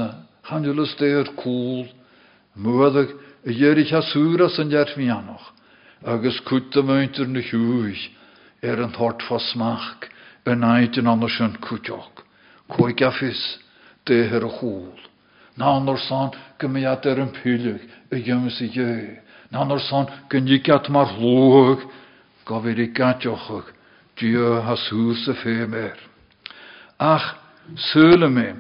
chanjulus 0.49 0.97
deir 0.97 1.29
cool, 1.37 1.87
muadag 2.57 3.11
y 3.45 3.53
jerig 3.53 3.91
ha 3.93 4.01
súras 4.01 4.59
an 4.59 4.71
jar 4.71 4.89
mianoch. 4.97 5.53
Agus 6.05 6.41
kutta 6.41 6.83
meintir 6.83 7.29
na 7.29 7.41
er 8.63 8.83
an 8.83 8.93
tort 8.93 9.23
fa 9.23 9.39
smach 9.39 10.09
yn 10.47 10.65
aid 10.65 10.97
yn 10.99 11.07
anna 11.07 11.29
sin 11.29 11.57
kutjok. 11.61 12.25
Koi 12.69 12.95
gaffis 12.95 13.59
déhir 14.07 14.43
a 14.43 14.51
chúl. 14.59 14.97
Ná 15.59 15.85
nor 15.85 15.99
san 15.99 16.31
go 16.59 16.69
méad 16.69 17.07
ar 17.07 17.21
an 17.21 17.35
púileach 17.37 17.85
a 18.11 18.17
dhémas 18.17 18.61
i 18.63 18.69
dhé. 18.73 19.21
Ná 19.53 19.67
nor 19.69 19.81
san 19.81 20.09
mar 20.89 21.13
gateochach 22.89 23.69
dí 24.17 24.35
ha 24.35 24.77
sús 24.77 25.29
a. 25.29 25.99
Ach, 26.99 27.37
súla 27.77 28.29
mé, 28.29 28.55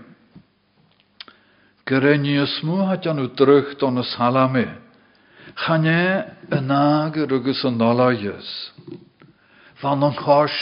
ré 1.87 2.19
ní 2.19 2.39
smúthe 2.47 3.11
anú 3.11 3.29
drucht 3.35 3.83
na 3.83 4.03
salame, 4.03 4.79
chané 5.55 6.31
a 6.51 6.61
nágur 6.61 7.33
agus 7.35 7.65
an 7.65 7.79
nálaas. 7.79 8.73
Van 9.83 10.03
an 10.03 10.15
chás 10.15 10.55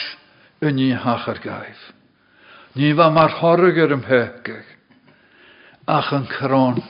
a 0.63 0.71
ní 0.71 0.93
hachar 0.93 1.39
gaibh. 1.39 1.93
Ní 2.75 2.95
bha 2.95 3.11
mar 3.11 3.31
am 3.31 4.03
pechgach, 4.03 4.65
ach 5.87 6.13
an 6.13 6.27
crán, 6.27 6.83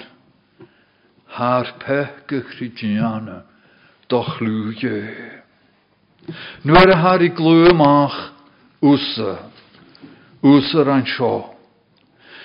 haar 1.26 1.66
pechgach 1.78 2.60
ridíana 2.60 3.44
doch 4.08 4.40
lúge. 4.40 5.40
Nuair 6.64 6.90
a 6.90 6.96
haar 6.96 7.22
i 7.22 7.30
glúamach 7.30 8.32
úsa, 8.82 9.50
úsa 10.42 10.82
an 10.82 11.06
seo. 11.06 11.54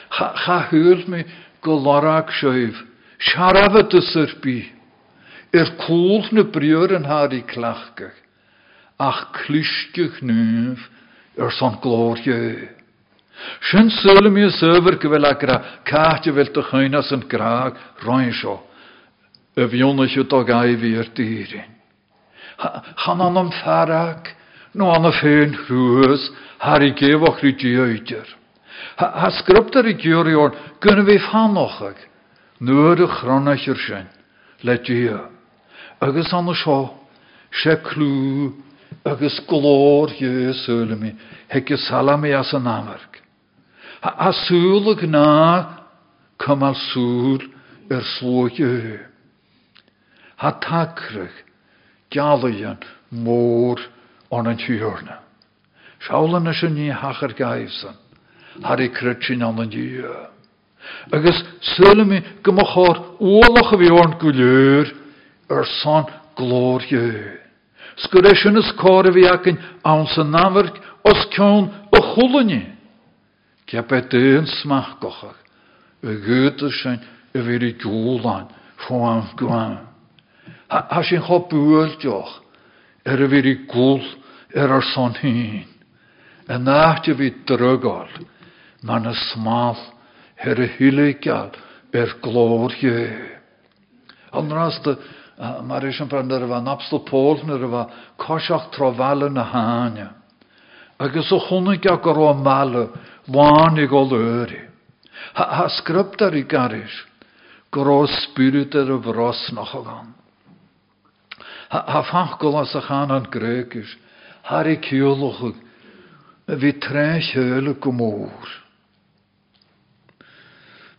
Cha 0.09 0.69
húil 0.69 1.07
mi 1.07 1.25
go 1.65 1.73
lorach 1.81 2.29
seoibh, 2.39 2.77
searafad 3.17 3.93
a 3.97 4.01
syrbi, 4.11 4.59
er 5.51 5.67
cúl 5.81 6.21
na 6.31 6.43
clachgach, 7.49 8.17
ach 8.99 9.33
clisgach 9.33 10.21
nuv 10.21 10.77
er 11.37 11.51
son 11.51 11.79
glórie. 11.81 12.69
Sin 13.71 13.89
sula 13.89 14.29
mi 14.29 14.45
söver 14.59 14.95
go 15.01 15.09
bhfuil 15.09 15.25
agra 15.25 15.81
cáte 15.83 16.29
bhfuil 16.31 16.53
do 16.53 16.61
chuinas 16.61 17.11
an 17.11 17.23
graag 17.27 17.73
roiin 18.05 18.33
seo, 18.33 18.61
a 19.57 19.65
bhíonna 19.65 20.07
siú 20.07 20.23
do 20.23 20.43
gaihí 20.45 20.97
ar 21.01 21.09
dýrin. 21.17 21.69
Chan 23.01 23.21
an 23.21 23.37
an 23.37 23.51
a. 27.91 28.44
Ha 28.95 29.29
sgruptar 29.41 29.87
i 29.87 29.95
gjóri 29.99 30.35
orn, 30.35 30.55
gynna 30.79 31.03
bhí 31.03 31.17
fanochag, 31.27 31.97
nuair 32.59 33.03
a 33.03 33.07
chronaisir 33.07 33.79
sin, 33.87 34.07
le 34.63 34.77
dia. 34.77 35.19
Agus 35.99 36.31
an 36.33 36.53
seo, 36.55 36.93
sé 37.51 37.75
clú, 37.83 38.53
agus 39.03 39.39
glór 39.47 40.15
Jésúla 40.15 40.95
mi, 40.95 41.11
heice 41.49 41.77
salami 41.87 42.31
as 42.33 42.53
an 42.53 42.67
amarg. 42.67 43.21
A 44.01 44.31
súla 44.31 44.95
ná 45.07 45.85
cumal 46.37 46.75
súl 46.75 47.41
ar 47.91 48.03
slóide. 48.03 48.99
Ha 50.37 50.51
takrach 50.59 51.35
gealaíon 52.11 52.79
mór 53.11 53.79
an 54.31 54.47
an 54.47 54.57
tíorna. 54.57 55.19
Seálanna 55.99 56.53
sin 56.53 56.75
ní 56.75 56.91
hachar 56.91 57.33
gaibsan, 57.33 57.95
Har 58.63 58.81
i 58.81 58.89
crutin 58.89 59.43
an 59.43 59.59
an 59.59 59.69
dí. 59.69 60.03
Agus 61.11 61.43
sulimi 61.61 62.21
go 62.43 62.51
mo 62.51 62.63
chór 62.63 62.97
ólach 63.19 63.73
a 63.73 63.77
bhíorn 63.77 64.17
go 64.19 64.29
leir 64.29 64.93
ar 65.49 65.65
san 65.81 66.05
glóriu. 66.37 67.39
Sgur 67.95 68.35
sin 68.35 68.57
is 68.57 68.71
cóir 68.77 69.07
a 69.07 69.11
bhí 69.11 69.25
acin 69.25 69.57
an 69.83 70.05
san 70.07 70.31
námarc 70.31 70.75
os 71.03 71.27
ceann 71.31 71.69
a 71.91 71.99
cholanne. 72.01 72.75
Ceap 73.67 73.91
e 73.91 74.01
dyn 74.09 74.45
smach 74.45 74.99
gochach, 75.01 75.37
y 76.03 76.13
gwyda 76.21 76.69
sy'n 76.69 76.99
y 77.33 77.41
fyr 77.41 77.63
i 77.65 77.71
dŵlan, 77.81 78.49
ffwan 78.83 79.23
gwan. 79.39 79.79
Ha 80.69 81.01
sy'n 81.01 81.23
cho 81.25 81.39
bwyl 81.49 81.95
dioch, 82.01 82.41
er 83.05 83.23
y 83.25 83.29
fyr 83.31 83.49
i 83.49 83.55
gwl 83.71 84.03
er 84.53 84.75
ar 84.75 84.85
son 84.93 85.17
hyn. 85.21 85.65
Y 86.45 86.57
nacht 86.61 87.09
y 87.09 87.15
fi 87.17 87.31
drygol, 88.85 88.93
ma'n 88.93 89.05
y 89.09 89.13
smal, 89.31 89.75
her 90.37 90.59
y 90.59 90.67
hyligal, 90.77 91.51
er 91.93 92.19
glor 92.21 92.73
ie. 92.81 93.31
Ond 94.33 94.51
ras 94.51 94.79
dy, 94.83 94.95
mae'r 95.63 95.89
eisiau 95.89 96.07
brand 96.07 96.31
ar 96.31 96.43
yfa 96.43 96.61
napsl 96.61 97.03
pôl 97.07 97.41
ar 97.49 97.63
yfa 97.65 97.89
cosiach 98.17 98.71
trofal 98.71 99.25
yn 99.27 99.37
y 99.37 99.43
hania. 99.43 100.09
Agus 100.99 101.31
o 101.31 101.39
chwnig 101.39 101.85
ag 101.87 102.05
o'r 102.07 102.19
o 102.19 102.33
malw, 102.33 102.89
Bháin 103.27 103.79
i 103.81 103.87
gáil 103.87 104.13
öri. 104.13 104.61
Ha 105.33 105.67
skruptar 105.69 106.35
i 106.35 106.43
garis, 106.45 106.93
goró 107.71 108.05
spirit 108.07 108.75
ar 108.75 108.91
a 108.91 108.97
bhros 109.01 109.51
nach 109.51 109.73
a 109.73 109.81
gan. 109.81 110.13
Ha 111.69 112.03
fachgol 112.03 112.61
as 112.61 112.75
a 112.75 112.81
chan 112.81 113.11
an 113.11 113.25
grékis, 113.25 113.89
har. 114.43 114.65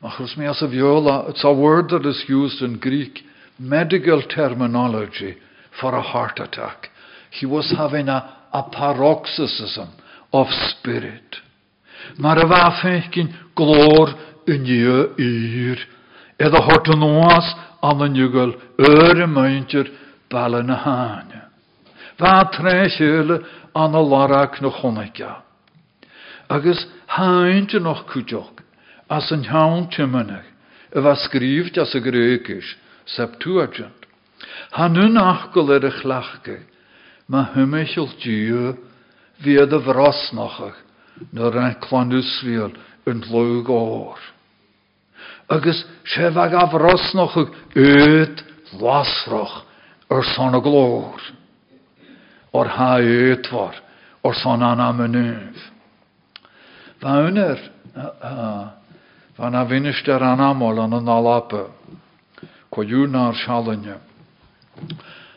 Achos 0.07 0.37
mi 0.37 0.47
as 0.47 0.63
viola, 0.71 1.29
it's 1.29 1.43
a 1.43 1.53
word 1.53 1.89
that 1.91 2.07
is 2.07 2.25
used 2.29 2.63
in 2.63 2.79
Greek 2.79 3.25
medical 3.59 4.23
terminology 4.23 5.37
for 5.81 5.97
a 5.97 6.01
heart 6.01 6.39
attack. 6.39 6.91
He 7.33 7.45
was 7.45 7.75
having 7.77 8.09
a, 8.09 8.47
a 8.53 8.63
paroxysm 8.71 9.91
of 10.33 10.47
spirit. 10.71 11.37
Mar 12.19 12.39
a 12.39 12.45
bhafecin 12.45 13.35
glór 13.57 14.15
in 14.47 14.63
nniu 14.63 15.19
ír, 15.19 15.79
Ed 16.39 16.55
a 16.55 16.63
hort 16.63 16.87
an 16.87 17.03
oas 17.03 17.55
an 17.83 18.01
an 18.03 18.15
jugel 18.15 18.55
ur 18.79 19.17
y 19.17 19.27
meintir 19.27 19.89
bala 20.31 20.63
na. 20.63 21.27
Agus 26.49 26.87
hainte 27.09 27.81
noch 27.81 28.07
cúteach 28.07 28.66
as 29.11 29.31
an 29.33 29.43
tean 29.43 29.89
timanach 29.91 30.47
a 30.93 31.01
bheit 31.01 31.19
scríft 31.27 31.79
as 31.79 31.95
a 31.95 32.01
gréis 32.01 32.75
Septuagint. 33.07 34.07
Han 34.73 34.95
go 35.53 35.73
ar 35.73 35.85
a 35.85 35.91
chlachke, 35.91 36.59
ma 37.29 37.45
hummiisiil 37.55 38.11
dú 38.23 38.77
viad 39.43 39.73
a 39.73 39.79
bhrasnachach 39.79 40.79
nar 41.33 41.57
an 41.57 41.77
chlánúsvíal 41.81 42.75
yn 43.07 43.23
llwg 43.29 43.71
o'r. 43.71 44.21
Agus 45.49 45.85
sé 46.05 46.31
bhe 46.35 46.49
a 46.51 46.67
bhrosnach 46.73 47.37
yd 47.77 48.43
lasroch 48.81 49.63
ar 50.11 50.25
son 50.35 50.55
a 50.55 50.61
glór. 50.61 51.21
Or 52.53 52.69
ha 52.69 52.97
ydvar, 52.99 53.75
or 54.23 54.35
son 54.35 54.63
an 54.63 54.81
amenúf. 54.81 55.57
Fáunar, 57.03 57.61
fan 59.37 59.55
a 59.55 59.65
vinnister 59.67 60.23
an 60.23 60.41
an 60.93 61.09
alape, 61.09 61.71
ko 62.71 62.83
júnar 62.83 63.35
shalanje. 63.35 63.99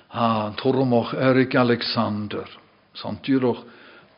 Ha, 0.09 0.55
Tormoch 0.57 1.13
Erik 1.13 1.55
Alexander, 1.55 2.45
san 2.93 3.17
tyroch 3.17 3.63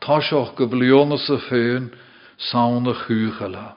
táiseoch 0.00 0.54
go 0.56 0.66
bblionna 0.66 1.18
sa 1.18 1.36
féin 1.48 1.90
saona 2.38 2.94
chuúchala. 2.94 3.74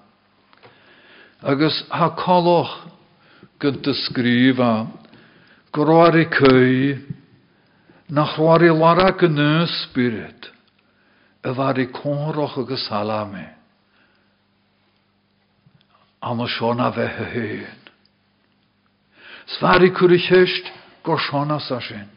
Agus 1.41 1.84
ha 1.89 2.10
de 3.82 3.93
scríomh 3.93 4.88
go 5.74 5.86
ráir 5.86 6.30
chu 6.30 7.01
nach 8.10 8.38
ráir 8.38 8.74
lara 8.74 9.12
go 9.12 9.28
nu 9.28 9.66
spirit 9.68 10.51
cónrach 11.91 12.58
agus. 12.58 13.55
Anna 16.26 16.47
Shona 16.47 16.89
vehe 16.95 17.26
heen. 17.34 17.78
Svari 19.47 19.91
kurichisht 19.93 20.65
go 21.03 21.17
Shona 21.17 21.59
sashin. 21.59 22.07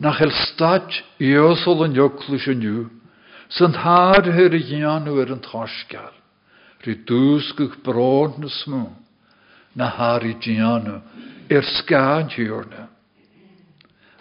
Nach 0.00 0.20
el 0.20 0.30
stad 0.30 0.88
iosol 1.20 1.84
en 1.84 1.94
joklish 1.94 2.48
en 2.48 2.62
ju. 2.62 2.86
Sunt 3.50 3.76
haar 3.76 4.22
her 4.22 4.50
janu 4.50 5.20
er 5.20 5.32
en 5.32 5.40
tashgal. 5.40 6.14
Ri 6.86 6.94
duskuk 7.04 7.82
brood 7.84 8.38
na 9.74 9.88
haar 9.88 10.22
janu 10.40 11.02
er 11.50 11.62
skaan. 11.62 12.30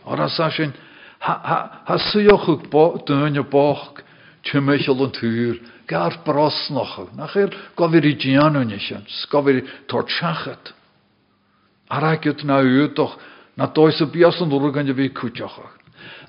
Ora 0.05 0.27
sashin 0.27 0.73
ha, 1.19 1.33
ha, 1.43 1.81
ha 1.85 1.97
sujochuk 1.97 2.67
dönje 3.07 3.43
boch. 3.49 4.03
Tjumechel 4.43 4.99
en 4.99 5.11
tuur. 5.11 5.55
Gar 5.87 6.17
bros 6.25 6.69
noch. 6.69 7.13
Nach 7.15 7.35
er 7.35 7.49
gofir 7.75 8.03
i 8.03 8.17
janu 8.19 8.63
nishan. 8.63 9.05
Gofir 9.31 9.63
i 9.63 9.63
torchachet. 9.87 10.73
Arakut 11.89 12.43
na 12.43 12.59
utoch 12.59 13.17
na 13.55 13.67
dois 13.67 14.01
y 14.01 14.05
bios 14.11 14.41
yn 14.43 14.49
ddwrw 14.51 14.73
gan 14.75 14.89
y 14.91 14.93
fi 14.93 15.09
cwtioch. 15.15 15.59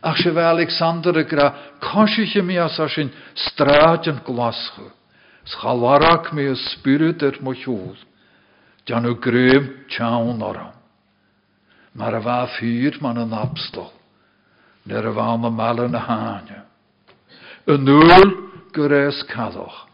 Ach 0.01 0.17
se 0.17 0.31
Alexander 0.31 1.25
gra 1.25 1.55
consiche 1.81 2.43
mi 2.43 2.59
as 2.59 2.79
yn 2.79 3.11
glaschu. 4.25 4.93
Schalwarak 5.45 6.33
mi 6.33 6.55
spirit 6.55 7.23
er 7.23 7.43
mo 7.43 7.53
hiwl. 7.53 7.97
Jan 8.87 9.07
o 9.07 9.15
grym 9.15 9.85
tiawn 9.89 10.43
oram. 10.43 10.73
Y 11.99 12.23
fa 12.23 12.47
ffyr 12.47 13.03
man 13.03 13.19
yn 13.19 13.33
abstol. 13.35 13.91
Ner 14.87 15.05
y 15.11 15.13
fa 15.13 15.33
am 15.35 15.45
y 15.45 15.51
mal 15.51 15.79
yn 18.69 18.75
gyres 18.75 19.25
caddoch. 19.29 19.87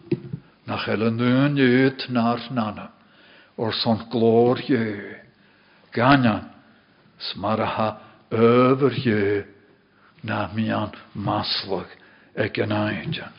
Na 0.67 0.79
chael 0.79 1.07
y 1.07 1.11
nŵn 1.11 1.59
na'r 2.11 2.41
nana. 2.51 2.91
O'r 3.57 3.73
son 3.73 4.09
glor. 4.11 4.59
Ganyan, 5.93 6.51
smaraha 7.19 7.99
över 8.31 8.93
je 9.05 9.45
na 10.23 10.49
mian 10.55 10.91
maslag 11.15 11.87
ag 12.37 12.59
yn 12.59 12.73
aidjan. 12.73 13.33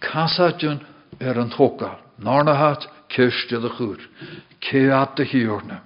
Kasatjan 0.00 0.80
er 1.20 1.38
yn 1.38 1.50
thoka, 1.54 1.98
narnahat 2.18 2.88
kyrstja 3.08 3.60
de 3.60 3.70
chur, 3.70 4.00
keat 4.60 5.16
de 5.16 5.24
hiorne. 5.24 5.78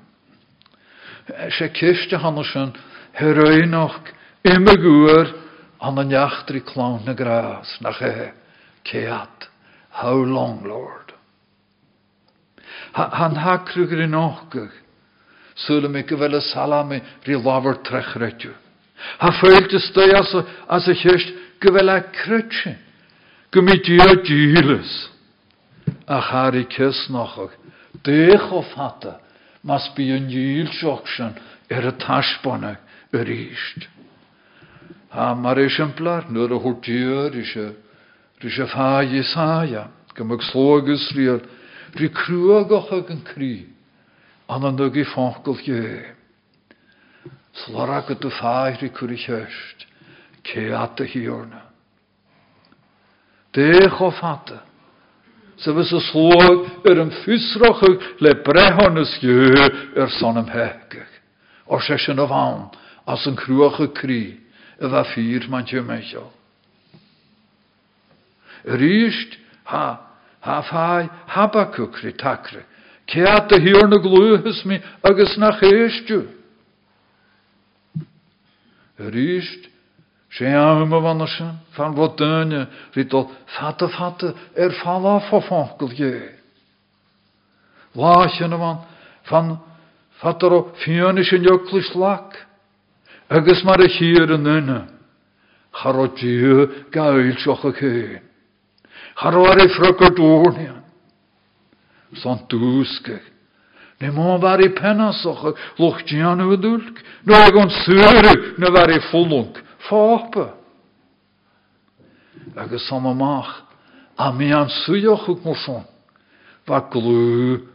Se 1.51 1.69
kyrstja 1.69 2.19
hannesjen, 2.19 2.73
heroinoch, 3.13 4.01
imme 4.45 4.75
guur, 5.79 5.89
an 5.89 5.99
een 5.99 6.11
jachtri 6.11 6.61
klaun 6.61 7.05
na 7.05 7.15
gras, 7.15 7.79
nach 7.81 7.99
he, 7.99 8.33
keat, 8.85 9.49
how 9.91 10.25
long, 10.25 10.65
Lord? 10.65 11.15
Han 12.93 13.37
hakruger 13.37 14.01
in 14.03 14.15
ochgug, 14.15 14.71
Sula 15.59 15.89
mi 15.89 16.05
gyfel 16.07 16.37
y 16.39 16.41
salami 16.41 17.01
ri 17.27 17.35
lafar 17.35 17.83
trechretju. 17.83 18.53
Ha 19.19 19.31
y 19.43 19.79
stoi 19.79 20.13
as, 20.15 20.35
as 20.69 20.89
a 20.89 20.95
krytsi. 22.13 22.77
Gymi 23.51 23.83
dia 23.83 24.15
dílis. 24.23 25.09
A 26.07 26.21
chari 26.21 26.65
kys 26.65 27.09
nochog. 27.11 27.51
Dech 28.05 28.53
o 28.53 28.63
fata. 28.63 29.19
Mas 29.63 29.91
bi 29.97 30.13
yn 30.15 30.29
díl 30.31 30.71
sjokshan 30.71 31.35
er 31.69 31.91
y 31.91 31.93
tasbonag 31.99 32.79
yr 33.13 33.27
eist. 33.27 33.89
Ha 35.11 35.35
mar 35.35 35.59
esimplar 35.59 36.29
nur 36.31 36.53
y 36.53 36.61
hwrtiwr 36.61 37.37
isio. 37.37 37.73
Rysio 38.43 38.67
ffa 38.69 39.03
Jesaja. 39.09 39.89
Gymig 40.15 40.45
slogus 40.51 41.09
ri'r. 41.17 41.43
Ri 41.97 42.11
crwag 42.13 42.73
ochog 42.75 43.11
yn 43.15 43.25
cri 43.25 43.67
an 44.49 44.65
an 44.65 44.77
nugi 44.77 45.05
fankel 45.05 45.57
je. 45.65 46.15
Slarak 47.53 48.21
du 48.21 48.31
fairi 48.31 48.89
kuri 48.89 49.17
höst, 49.17 49.87
ke 50.43 50.73
atte 50.73 51.05
hiorna. 51.05 51.63
Dech 53.53 54.01
of 54.01 54.15
hatte. 54.23 54.61
Se 55.57 55.73
was 55.73 55.93
a 55.93 56.01
slog 56.01 56.87
er 56.87 56.99
een 56.99 57.11
fysrochig 57.11 58.21
le 58.21 58.35
brehannes 58.43 59.19
je 59.21 59.71
er 59.97 60.09
sonnem 60.09 60.47
hekig. 60.47 61.09
Or 61.67 61.81
session 61.83 62.19
of 62.19 62.31
aan, 62.31 62.71
as 63.07 63.27
kruige 63.37 63.93
kri, 63.93 64.41
e 64.79 64.87
va 64.87 65.05
vier 65.15 65.49
mantje 65.49 65.83
mechel. 65.83 66.31
Riest, 68.65 69.39
ha, 69.65 69.87
ha 70.41 70.63
fai, 70.63 71.09
habakuk 71.27 72.03
ri 72.03 72.13
takre, 72.13 72.65
Ceat 73.09 73.53
a 73.53 73.57
hior 73.57 73.89
na 73.89 73.97
glúhas 73.97 74.65
mi 74.67 74.77
agus 75.03 75.37
na 75.39 75.53
chéistú. 75.57 76.29
Ríist 78.99 79.71
sé 80.31 80.53
am 80.53 80.93
a 80.93 81.01
vanna 81.01 81.27
sin, 81.27 81.57
fan 81.73 81.95
bh 81.95 82.17
duine 82.19 82.67
rítol 82.93 83.31
fata 83.57 83.89
fata 83.89 84.35
ar 84.53 84.73
fallá 84.83 85.21
fáfancail 85.31 85.95
dhé. 85.97 86.15
Láisian 87.97 88.53
am 88.53 88.85
fan 89.25 89.57
fatar 90.21 90.53
ó 90.53 90.61
fianna 90.85 91.25
sin 91.25 91.43
joclis 91.43 91.95
lach, 91.95 92.37
agus 93.29 93.65
mar 93.65 93.81
a 93.81 93.89
hir 93.89 94.33
an 94.33 94.89
gail 96.93 97.37
seoch 97.39 97.65
a 97.65 97.73
chéin. 97.73 98.23
Charwar 99.19 99.59
i 99.59 99.69
ffrygor 99.69 100.15
dŵrnian. 100.15 100.83
Son 102.23 102.39
dúske. 102.49 103.19
Ne 104.01 104.11
má 104.15 104.39
var 104.39 104.63
i 104.63 104.69
pennasoch 104.71 105.55
lochtian 105.79 106.41
u 106.41 106.57
dulk. 106.57 107.03
No 107.27 107.35
ag 107.35 107.57
on 107.57 107.71
suru 107.71 108.55
na 108.59 108.71
var 108.71 108.91
i 108.91 109.01
fullunk. 109.11 109.59
Fápa. 109.89 110.55
Agus 112.57 112.89
som 112.89 113.07
amach. 113.07 113.65
A 114.17 114.33
mi 114.33 114.53
an 114.53 114.69
sujoch 114.69 115.29
uk 115.29 115.45
morson. 115.45 115.85
Va 116.67 116.81
glú 116.91 117.67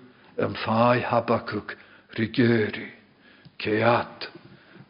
fai 0.66 1.04
habakuk 1.04 1.76
rigéri. 2.18 2.90
Keat. 3.58 4.32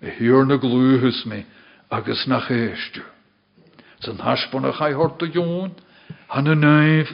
E 0.03 0.11
hior 0.19 0.45
na 0.45 0.57
glúhus 0.57 1.25
mi 1.25 1.45
agus 1.89 2.27
nach 2.27 2.49
éistu. 2.51 3.01
San 4.01 4.17
haspon 4.17 4.65
a 4.65 4.73
chai 4.73 4.91
horta 4.93 5.25
jón. 5.25 5.71
Han 6.27 6.47
a 6.47 6.55
neif 6.55 7.07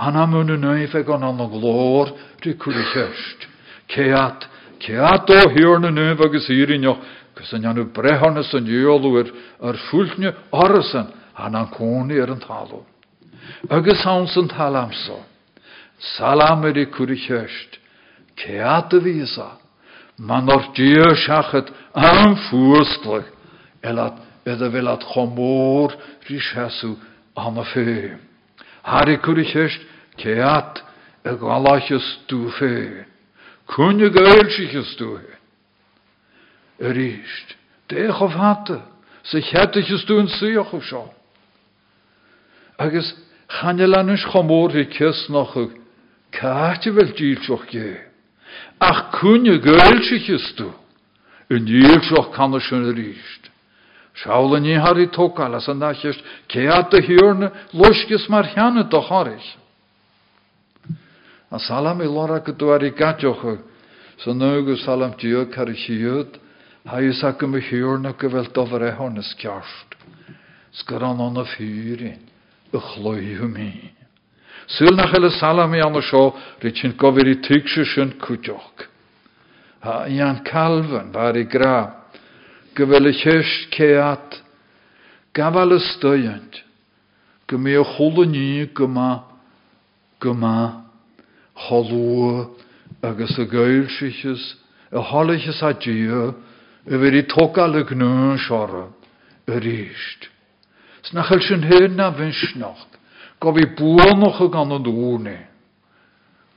Anna 0.00 0.26
mun 0.26 0.46
neif 0.46 0.94
ag 0.94 1.08
an 1.10 1.22
an 1.22 1.36
glór 1.36 2.08
ri 2.42 2.54
cwri 2.54 2.84
chyrst. 2.92 3.44
Ceat, 3.92 4.46
ceat 4.80 5.28
o 5.28 5.48
hiwr 5.52 5.80
na 5.80 5.90
neif 5.90 6.20
agus 6.24 6.48
irinio, 6.48 6.96
gys 7.36 7.52
an 7.52 7.66
anu 7.66 7.84
brehannes 7.84 8.54
an 8.54 8.64
iolwyr 8.64 9.28
ar 9.60 9.76
fwltne 9.90 10.32
orasan 10.52 11.12
an 11.36 11.54
an 11.54 11.68
cwni 11.76 12.16
ar 12.22 12.32
an 12.32 12.40
talw. 12.40 12.80
Agus 13.68 14.00
hawns 14.04 14.36
an 14.40 14.48
talamso. 14.48 15.20
Salam 16.16 16.64
er 16.64 16.78
i 16.78 16.86
cwri 16.86 17.20
chyrst. 17.20 17.76
Ceat. 18.40 18.96
Man 20.16 20.48
o'r 20.52 20.72
dia 20.76 21.12
an 21.94 22.36
fwysglag. 22.48 23.24
Elat, 23.82 24.18
edda 24.44 24.70
fel 24.70 24.88
at 24.88 25.04
chomor 25.12 25.94
ri 26.28 26.38
siasw 26.38 26.96
an 27.36 27.64
ffeim. 27.72 28.18
Harry 28.82 29.18
Kuricest, 29.18 29.80
Keat, 30.16 30.82
a 31.24 31.34
galachas 31.34 32.18
tú 32.26 32.50
fé. 32.58 33.04
Cúne 33.66 34.10
gailsichas 34.10 34.96
tú 34.96 35.16
hé. 35.16 35.36
Er 36.80 36.94
ríist, 36.96 37.56
déch 37.88 38.20
of 38.20 38.32
hatte, 38.32 38.80
sa 39.22 39.38
chettichas 39.38 40.04
tú 40.06 40.18
an 40.18 40.28
suoch 40.28 40.74
of 40.74 40.84
seo. 40.84 41.10
Agus 42.78 43.14
channe 43.48 43.86
lannis 43.86 44.24
chomór 44.32 44.72
hi 44.72 44.86
kis 44.88 45.28
noch 45.28 45.56
ag, 45.56 45.76
cáte 46.32 46.90
vel 46.90 47.12
dílsoch 47.12 47.68
gé. 47.68 48.00
Ach 48.80 49.12
cúne 49.20 49.60
gailsichas 49.60 50.54
tú, 50.56 50.72
yn 51.50 51.66
dílsoch 51.66 52.30
kann 52.34 52.54
er 52.54 52.60
sin 52.60 52.94
ríist. 52.94 53.50
Schaule 54.14 54.60
ní 54.60 54.78
harí 54.78 55.10
tóáil 55.10 55.54
as 55.54 55.68
an 55.68 55.78
nachist 55.78 56.22
céad 56.48 56.94
a 56.94 57.00
hiúrne 57.00 57.50
mar 58.28 58.46
cheanna 58.54 58.84
do 58.84 59.00
choris. 59.00 59.56
A 61.50 61.58
salam 61.58 62.00
i 62.00 62.06
lora 62.06 62.40
go 62.40 62.52
dúir 62.52 62.84
i 62.84 62.90
gateocha 62.90 63.58
san 64.24 64.38
salam 64.84 65.14
tío 65.14 65.50
car 65.50 65.66
siúd, 65.66 66.38
haús 66.84 67.24
a 67.24 67.32
go 67.32 67.46
me 67.46 67.60
hiúrna 67.60 68.12
go 68.12 68.28
bhfuil 68.28 68.52
dohar 68.52 68.82
é 68.82 68.96
honnas 68.98 69.34
ceart. 69.40 69.96
Sgur 70.72 71.02
an 71.02 71.20
anna 71.20 71.42
a. 71.42 72.18
Ha 79.80 80.04
i 80.08 80.20
an 80.20 80.42
calvan 80.44 81.12
var 81.12 81.36
i 81.36 81.46
gra, 81.48 82.04
gyfel 82.76 83.08
y 83.08 83.14
chysg 83.16 83.72
ceat, 83.72 84.40
gafal 85.32 85.72
y 85.72 85.80
styant, 85.94 86.60
gymi 87.48 87.78
o 87.80 87.84
chwl 87.96 88.26
ni 88.28 88.66
gyma, 88.76 89.24
gyma, 90.20 90.84
cholú 91.66 92.50
agus 93.02 93.38
a 93.38 93.44
gailsichas 93.48 94.56
a 94.92 95.00
hallachas 95.00 95.62
a 95.62 95.72
í 95.72 97.22
tógála 97.28 97.84
gnú 97.84 98.36
seara 98.38 98.88
a 99.46 99.58
ríist. 99.58 100.28
Snachel 101.02 101.40
sin 101.42 101.62
hyn 101.62 101.96
na 101.96 102.10
vinsnacht, 102.10 102.98
go 103.40 103.52
bhí 103.52 103.64
buanoch 103.76 104.40
a 104.40 104.48
gan 104.48 104.72
an 104.72 104.84
dúne. 104.84 105.38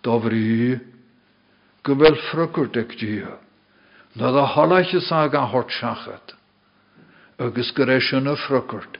Dá 0.03 0.19
bhrí 0.19 0.79
go 1.83 1.95
bhfuil 1.95 2.17
frugurt 2.31 2.77
ag 2.77 2.95
dí, 2.99 3.23
na 4.15 4.29
a 4.29 4.45
hallachas 4.55 5.11
a 5.11 5.27
gan 5.29 5.49
hort 5.49 5.69
seachat. 5.69 6.35
Agus 7.39 7.71
go 7.71 7.85
rééis 7.85 8.09
sin 8.09 8.27
a 8.27 8.35
frugurt 8.35 8.97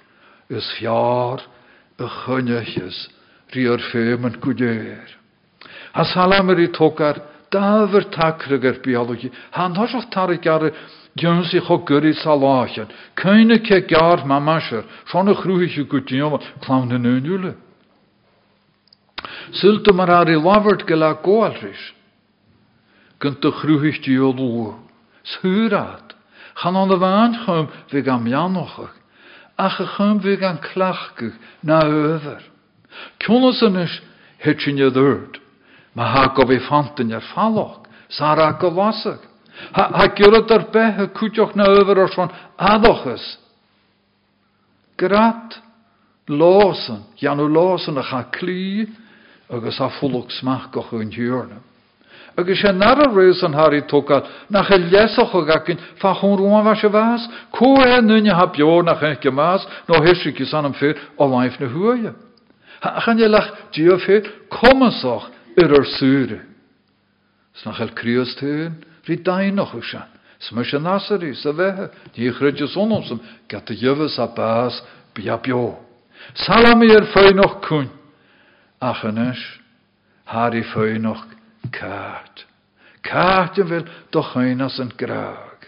is 0.50 0.66
fiar 0.78 1.42
a 2.00 2.08
chunneches 2.08 3.10
rí 3.54 3.68
ar 3.72 3.80
féman 3.92 4.40
go 4.40 4.54
déir. 4.54 5.08
Has 5.94 6.14
halamar 6.14 6.60
í 6.60 6.68
tógar 6.74 7.22
dáver 7.52 8.10
takregar 8.12 8.82
biologi. 8.84 9.32
Han 9.52 9.76
sagt 9.76 10.12
tar 10.12 10.30
Jön 11.16 11.44
sig 11.44 11.62
och 11.62 11.92
gör 11.92 12.06
i 12.06 12.14
salachen. 12.14 12.88
Keine 13.14 13.60
ke 13.60 13.80
gar 13.80 14.26
mamasher. 14.26 14.84
Gutjoma. 15.90 16.40
Klaune 16.62 16.98
nönjule. 16.98 17.54
Sulte 19.52 19.94
mar 19.94 20.10
Kunt 23.24 23.42
de 23.42 23.52
chruhich 23.52 24.02
die 24.02 24.16
jolu. 24.16 24.74
Shurat. 25.24 26.16
Gaan 26.54 26.76
aan 26.76 26.88
de 26.88 26.98
waan 26.98 27.34
gaan 27.36 27.70
we 27.90 28.04
gaan 28.04 28.28
janochig. 28.28 28.92
Ach 29.56 29.96
gaan 29.96 30.22
we 30.22 30.38
gaan 30.38 30.60
klachkig 30.60 31.34
na 31.60 31.84
over. 31.84 32.50
Kjonesen 33.18 33.76
is 33.76 34.02
hetjen 34.38 34.76
je 34.76 34.92
durt. 34.92 35.42
Maar 35.94 36.08
ha 36.08 36.28
go 36.34 36.46
vi 36.46 36.60
fanten 36.60 37.12
er 37.12 37.22
falloch. 37.22 37.80
Sara 38.08 38.52
go 38.52 38.74
wasig. 38.74 39.20
Ha, 39.72 39.90
ha 39.92 40.08
gyrad 40.14 40.52
ar 40.52 40.70
bethe 40.72 41.12
cwtioch 41.12 41.56
na 41.56 41.66
over 41.66 41.98
o'r. 41.98 42.30
Grat 44.96 45.62
losen, 46.26 47.06
janw 47.16 47.48
losen 47.48 47.98
a 47.98 48.04
cha 48.04 48.30
agus 49.50 49.80
a 49.80 49.90
smach 50.28 50.72
goch 50.72 50.92
yn. 50.92 51.73
Agus 52.36 52.62
sé 52.62 52.72
nar 52.74 52.98
a 52.98 53.12
réus 53.14 53.44
an 53.44 53.54
harí 53.54 53.82
tócad 53.86 54.26
nach 54.50 54.72
e 54.72 54.78
lesoch 54.78 55.36
a 55.36 55.42
gacin 55.46 55.78
fa 56.02 56.16
chun 56.16 56.38
rúan 56.38 56.66
wa 56.66 56.76
se 56.76 56.88
vás, 56.88 57.22
có 57.52 57.78
e 57.86 58.02
nunne 58.02 58.34
ha 58.34 58.46
bio 58.48 58.82
nach 58.82 59.04
enke 59.04 59.30
más, 59.30 59.62
no 59.88 60.02
heisi 60.02 60.34
ki 60.34 60.46
san 60.46 60.66
am 60.66 60.74
fyr 60.74 60.98
o 61.18 61.28
laif 61.28 61.60
na 61.60 61.68
huaie. 61.68 62.14
Ha 62.82 63.02
chan 63.02 63.20
je 63.20 63.28
lach 63.28 63.50
dio 63.72 63.98
fyr 64.00 64.24
komasoch 64.50 65.30
yr 65.58 65.78
ar 65.78 65.86
sure. 65.86 66.40
Snach 67.62 67.82
el 67.82 67.94
krios 67.94 68.34
tyn, 68.36 68.82
ri 69.08 69.18
dain 69.18 69.56
noch 69.56 69.76
usan. 69.76 70.10
Sma 70.40 70.64
se 70.64 70.80
nasari, 70.80 71.36
sa 71.36 71.52
vehe, 71.52 71.90
di 72.16 72.32
chrydje 72.32 72.68
sonomsum, 72.68 73.22
gat 73.48 73.66
de 73.68 73.76
jöve 73.76 74.10
sa 74.10 74.26
baas, 74.26 74.82
bia 75.14 75.38
bio. 75.38 75.78
Salami 76.34 76.90
er 76.92 77.06
feu 77.14 77.32
noch 77.34 77.62
kun. 77.62 77.88
Achenes, 78.82 79.38
hari 80.26 80.64
feu 80.64 80.98
noch 80.98 81.33
kaart. 81.72 82.46
Kaartje 83.02 83.66
wil 83.66 83.84
toch 84.10 84.36
een 84.36 84.62
als 84.62 84.78
een 84.78 84.92
graag. 84.96 85.60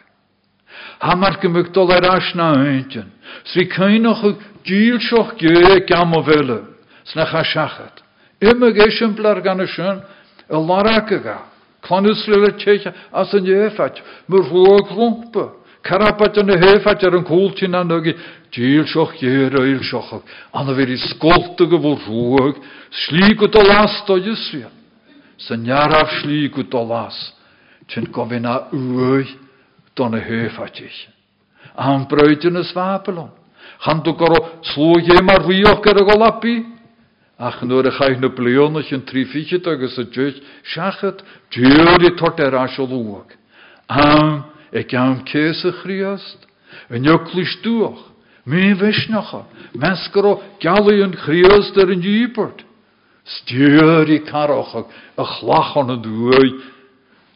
Hamar 1.00 1.38
gemuk 1.40 1.74
dol 1.74 1.92
er 1.94 2.10
asna 2.10 2.54
eintjen. 2.56 3.12
Sri 3.44 3.68
kein 3.68 4.02
noch 4.02 4.24
giel 4.64 5.00
schoch 5.00 5.34
ge 5.38 5.84
gamo 5.86 6.24
wille. 6.24 6.62
Snach 7.04 7.34
a 7.34 7.44
shachat. 7.44 8.04
Immer 8.40 8.72
geschemplar 8.72 9.42
gan 9.42 9.68
schön. 9.68 10.02
El 10.50 10.66
larakaga. 10.66 11.56
Clanúsle 11.86 12.58
techa 12.58 12.94
as 13.12 13.34
an 13.34 13.46
éfat, 13.46 14.02
mar 14.28 14.42
bhua 14.42 14.82
glumpa. 14.90 15.52
Carapat 15.84 16.38
an 16.38 16.50
héfat 16.50 17.04
ar 17.04 17.14
an 17.14 17.24
cúltin 17.24 17.76
an 17.76 17.88
nugi, 17.88 18.16
díl 18.52 18.88
seoch 18.88 19.14
géir 19.20 19.54
éil 19.54 19.84
seochach, 19.86 20.26
anna 20.52 20.74
bhir 20.74 20.90
i 20.90 20.98
scolta 20.98 21.66
go 21.70 21.78
bhór 21.78 22.00
rúag, 22.08 22.56
slí 22.90 23.36
go 23.38 23.48
do 23.48 23.62
las 23.62 24.02
do 24.08 24.18
Israel. 25.38 25.38
Sa 25.38 25.56
nearaf 25.56 26.22
slí 26.22 26.50
go 26.50 26.64
do 26.64 26.84
las, 26.84 27.34
tin 27.88 28.06
go 28.12 28.26
bhí 28.26 28.40
na 28.40 28.70
uai 28.72 29.26
don 29.96 30.12
na 30.12 30.20
héfatich. 30.20 31.08
An 31.78 32.08
breutin 32.08 32.58
is 32.58 32.72
Babylon. 32.74 33.32
Chan 33.84 34.04
du 34.04 34.14
go 34.14 34.26
slú 34.62 35.00
hé 35.00 35.22
mar 35.22 35.42
rhuioch 35.42 35.86
ar 35.86 35.98
a 35.98 36.06
go 36.06 36.18
lapi, 36.18 36.66
Ach 37.38 37.62
nuair 37.64 37.88
a 37.88 37.92
chaith 37.92 38.22
na 38.22 38.30
blionnach 38.30 38.94
an 38.94 39.02
trífiche 39.02 39.60
agus 39.68 39.98
a 39.98 40.06
dúis 40.06 40.40
seachat 40.74 41.20
dúir 41.52 42.06
i 42.06 42.16
tort 42.16 42.40
ar 42.40 42.56
as 42.56 42.78
lúach. 42.78 43.28
Am 43.90 44.46
ag 44.72 44.94
am 44.94 45.26
cés 45.26 45.66
a 45.66 45.74
chríast, 45.84 46.48
a 46.90 46.96
neoclis 46.96 47.60
dúach, 47.62 48.00
mé 48.48 48.74
bhisnecha, 48.80 49.44
mes 49.76 50.08
go 50.14 50.42
gealaí 50.62 51.04
an 51.04 51.12
chríast 51.12 51.76
ar 53.26 54.02
an 54.02 54.04
dípert. 54.04 54.06
Stúir 54.06 54.10
i 54.10 54.20
carochach 54.20 54.86
a 55.18 55.24
chlachan 55.24 55.90
a 55.90 55.98
dúi 55.98 56.62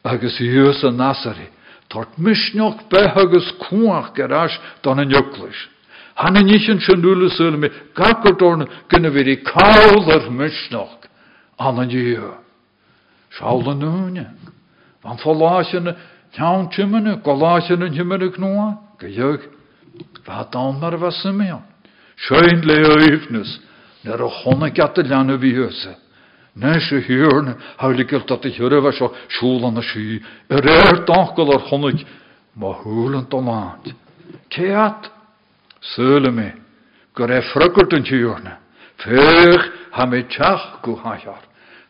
agus 0.03 0.39
nasari, 0.91 1.49
tort 1.89 2.17
misneoch 2.17 2.89
bethe 2.89 3.17
agus 3.17 3.51
cuaach 3.59 4.13
garás 4.13 4.51
don 4.83 4.99
an 4.99 5.09
neoclis. 5.09 5.67
Hanna 6.15 6.41
nísin 6.41 6.79
sin 6.79 7.01
núla 7.01 7.29
súla 7.29 7.57
mé 7.57 7.69
gacordórna 7.95 8.65
gynna 8.89 9.09
bhí 9.09 9.43
cálar 9.43 10.29
misneach 10.29 11.07
an 11.57 11.79
an 11.79 11.89
díú. 11.89 12.33
Seála 13.31 13.73
núne. 13.75 14.27
Van 15.03 15.17
fáláisina 15.17 15.95
tean 16.35 16.69
tiimena 16.69 17.15
goláisina 17.23 17.89
tiimena 17.89 18.37
nóa 18.37 18.77
go 18.99 19.07
dheag 19.07 19.41
bheit 20.25 20.51
dá 20.51 20.71
mar 20.71 20.97
bheit 20.97 21.13
éifnas 22.99 23.68
nar 24.03 24.21
a 24.21 24.29
chona 24.29 24.69
gata 24.69 25.01
leanna 25.01 25.37
bhíhuasa. 25.37 25.95
Ne 26.55 26.79
sé 26.79 27.01
hiúrna 27.07 27.55
háligil 27.77 28.25
dat 28.25 28.45
i 28.45 28.51
thuirh 28.51 28.91
seo 28.93 29.13
siúlan 29.29 29.73
na 29.73 29.81
sí, 29.81 30.21
a 30.49 30.55
réir 30.55 31.05
dácail 31.05 31.53
ar 31.53 31.63
chonig 31.69 32.05
má 32.55 32.73
thuúlan 32.81 33.27
do 33.29 33.39
láint. 33.41 33.95
Ceat 34.49 35.19
Sula 35.81 36.31
me, 36.31 36.53
go 37.15 37.25
raibh 37.25 37.45
frugurt 37.53 37.93
an 37.93 38.03
tíúrna. 38.03 38.57
Fech 38.97 39.71
ha 39.91 40.05
mé 40.05 40.23
teach 40.27 40.81
go 40.83 40.95
haar. 40.95 41.39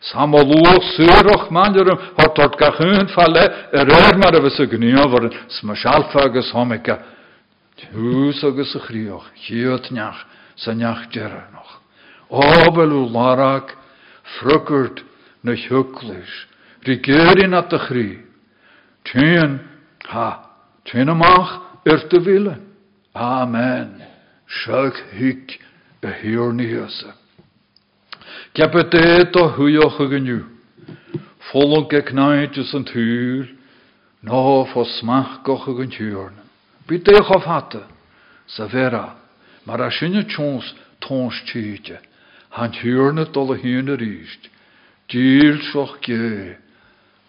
Sam 0.02 0.32
luach 0.32 0.84
suúach 0.96 1.50
manidirm 1.50 1.98
har 2.18 2.30
tart 2.36 2.58
ga 2.58 2.72
chun 2.78 3.08
falle 3.16 3.44
a 3.74 3.84
réir 3.84 4.18
mar 4.18 4.36
a 4.36 4.40
bheits 4.40 4.60
a 4.60 4.66
gníomhar 4.66 5.30
sma 5.50 5.76
sealfa 5.76 6.26
agus 6.26 6.52
homica. 6.54 7.00
Thús 7.92 8.44
agus 8.44 8.76
a 8.76 8.80
chríoch, 8.80 9.26
chiad 9.36 9.92
neach 9.92 10.26
sa 10.56 10.74
neach 10.74 11.10
deire 11.12 11.50
noch. 11.52 11.79
Ábelú 12.30 13.10
láraach, 13.10 13.74
frugurt 14.38 15.02
na 15.44 15.56
thuúlis, 15.56 16.30
rí 16.86 17.00
géirin 17.02 17.54
at 17.54 17.74
a 17.74 17.80
chrí. 17.80 18.22
Tían 19.04 19.60
ha, 20.06 20.46
tían 20.86 21.10
amach 21.10 21.82
ar 21.86 22.08
de 22.10 22.20
vile. 22.20 22.56
Amen. 23.16 24.02
Seag 24.48 24.94
hic 25.18 25.60
a 26.04 26.12
hiúr 26.22 26.54
níasa. 26.54 27.14
Cepa 28.54 28.82
é 28.94 29.26
do 29.26 29.50
thuoch 29.56 30.00
a 30.00 30.06
gniu. 30.06 30.46
Fólan 31.50 31.90
ge 31.90 32.02
knaidgus 32.02 32.74
an 32.76 32.86
túr, 32.86 33.48
ná 34.22 34.66
fá 34.70 34.86
smach 34.86 35.42
túúrna. 35.44 36.44
Bí 36.88 37.02
é 37.02 37.22
chof 37.24 37.46
hatte 37.46 37.82
sa 38.48 38.66
vera, 38.66 39.16
mar 39.66 39.82
a 39.82 39.92
sinne 39.92 40.26
tjons 40.26 40.66
tons 41.00 41.34
títe, 41.46 42.00
han 42.50 42.72
túúrna 42.72 43.26
dul 43.26 43.54
a 43.54 43.58
hiúna 43.58 43.96
ríist. 43.96 44.50
Díl 45.10 45.62
soch 45.72 46.00
ge, 46.02 46.58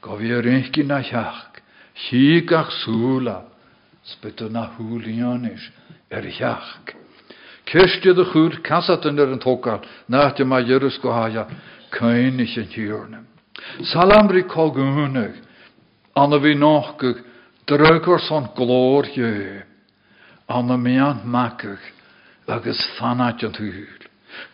go 0.00 0.16
bhí 0.16 0.32
réci 0.40 0.84
na 0.84 1.00
teach, 1.00 1.62
chiach 1.94 2.70
súla, 2.84 3.44
spytu 4.04 4.48
na 4.48 4.72
húlíonis 4.76 5.70
er 6.10 6.24
heach. 6.24 6.96
Kirstje 7.64 8.14
de 8.14 8.24
chuúr 8.24 8.60
casatan 8.62 9.18
er 9.18 9.28
an. 13.14 13.26
Salamri 13.82 14.42
kogúneg, 14.42 15.34
anna 16.16 16.38
vi 16.38 16.54
nachgug, 16.54 17.24
drukar 17.66 18.20
son 18.20 18.48
glór 18.56 19.06
jö, 19.14 19.62
anna 20.48 20.76
mean 20.76 21.20
agus. 21.24 21.80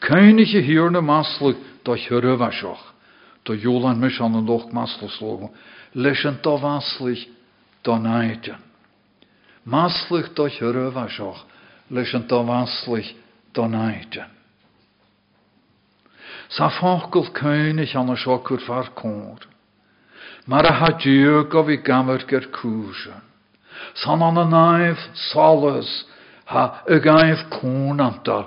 Kainis 0.00 0.54
a 0.54 0.60
hiúrne 0.60 1.00
maslig 1.00 1.56
do 1.84 1.94
hjörövasoch, 1.94 2.82
do 3.44 3.54
jólan 3.54 4.00
mis 4.00 4.20
an 4.20 4.34
an 4.34 4.46
doch 4.46 4.72
masloslógu, 4.72 5.50
leis 5.94 6.24
an 6.24 6.38
do 6.42 6.56
vaslich 6.58 7.28
do 7.82 7.98
naiten. 7.98 8.58
Maslich 9.64 10.34
do 10.34 10.48
hjöröva 10.48 11.08
seach 11.08 11.44
leis 11.90 12.14
an 12.14 12.26
dohanslich 12.28 13.14
don 13.52 13.70
naite. 13.70 14.24
Sa 16.48 16.70
fácail 16.70 17.30
céinich 17.34 17.96
an 17.96 18.16
seo 18.16 18.38
chur 18.46 18.60
far 18.66 18.90
cór. 18.94 19.42
Mar 20.46 20.66
a 20.66 20.72
ha 20.72 20.90
go 21.50 21.62
bhí 21.62 21.82
gamar 21.82 22.24
gur 22.26 22.46
cúse. 22.52 23.14
San 23.94 24.22
an 24.22 24.38
a 24.38 24.44
naimh 24.44 25.02
salas 25.14 26.04
ha 26.46 26.82
a 26.86 26.98
gaimh 26.98 27.50
cún 27.50 28.00
antal 28.00 28.46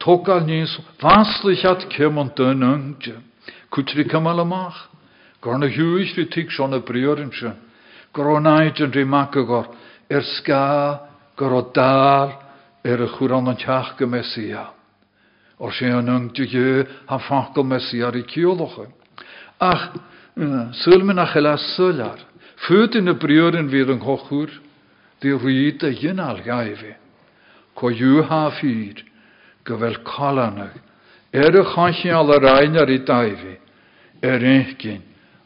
tógal 0.00 0.44
níos 0.48 0.72
vaslichat 1.00 1.86
cem 1.92 2.18
an 2.18 2.32
dun 2.34 2.62
ungte, 2.62 3.14
cutri 3.70 4.04
cumal 4.08 4.40
amach, 4.40 4.88
gur 5.40 5.58
na 5.58 5.66
hiúis 5.66 6.16
ri 6.16 6.26
tí 6.26 6.48
seán 6.48 6.70
na 6.70 6.80
briorinse, 6.80 7.52
gur 8.12 8.36
an 8.36 8.48
naid 8.48 8.80
an 8.80 8.92
rí 8.92 9.04
macagor, 9.04 9.68
er 10.08 10.24
ska 10.24 11.00
dal 11.74 12.32
er 12.82 13.02
a 13.02 13.08
chwr 13.08 13.36
an 13.36 13.56
go 13.98 14.06
mesia. 14.06 14.72
Or 15.58 15.70
sé 15.70 15.92
an 15.92 16.08
ungte 16.08 16.48
je 16.48 16.86
fankel 17.06 17.64
mesia 17.64 18.10
i. 18.10 18.24
Ach, 19.60 19.92
sul 20.72 21.04
me 21.04 21.12
nach 21.12 21.34
hela 21.34 21.56
sular, 21.56 22.30
Fut 22.66 22.94
in 22.94 23.04
de 23.04 23.14
briorin 23.14 23.70
weer 23.70 23.88
een 23.88 24.50
die 25.20 25.36
riet 25.36 25.82
a 25.82 25.88
jinnal 25.88 26.42
gaive. 26.42 26.96
Ko 27.74 27.90
ju 27.90 28.22
ha 28.22 28.50
fyr, 28.50 29.04
go 29.64 29.76
bhfuil 29.76 29.98
choanach, 30.04 30.78
ar 31.32 31.60
a 31.60 31.64
chaisi 31.74 32.12
all 32.12 32.32
a 32.32 32.40
rain 32.40 32.76
ar 32.76 32.90
i 32.90 32.98
daimhí, 32.98 33.56
ar 34.22 34.40
écin 34.40 35.02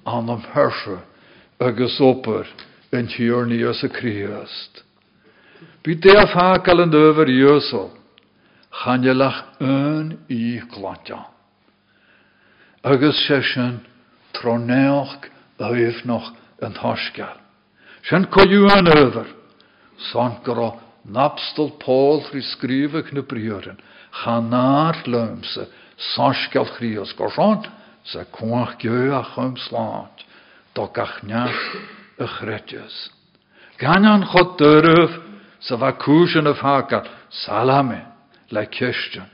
an 0.06 0.30
am 0.30 0.42
thuse 0.52 0.98
agus 1.60 2.00
opair 2.00 2.46
an 2.92 3.08
tíorní 3.08 3.68
os 3.68 3.82
a 3.82 3.88
críast. 3.88 4.82
Bí 5.82 5.94
dé 5.94 6.16
a 6.16 6.26
fágal 6.26 6.82
an 6.82 6.90
döver 6.90 7.28
Jösol, 7.28 7.90
chanelach 8.70 9.44
an 9.60 10.18
í 10.28 10.60
glantean. 10.72 11.26
Agus 12.84 13.26
sé 13.26 13.42
sin 13.42 13.80
tronéach 14.32 15.30
aif 15.58 16.04
noch 16.04 16.32
an 16.60 16.74
över, 18.88 19.26
san 20.12 20.36
go 20.44 20.80
napstal 21.04 21.70
Paul 21.78 22.24
chanar 24.22 25.06
lumse, 25.06 25.66
sasgal 26.14 26.66
chrios 26.76 27.14
gorson, 27.16 27.64
sa 28.04 28.24
kwach 28.24 28.78
geu 28.78 29.12
a 29.12 29.22
chum 29.34 29.56
slant, 29.56 30.24
do 30.74 30.88
gach 30.94 31.22
neach 31.22 31.62
a 32.18 32.26
chretjes. 32.26 33.08
Chod 33.80 34.58
dyrf, 34.58 35.22
sa 35.60 35.76
salame, 37.30 38.02
le 38.50 38.66
kisten, 38.66 39.26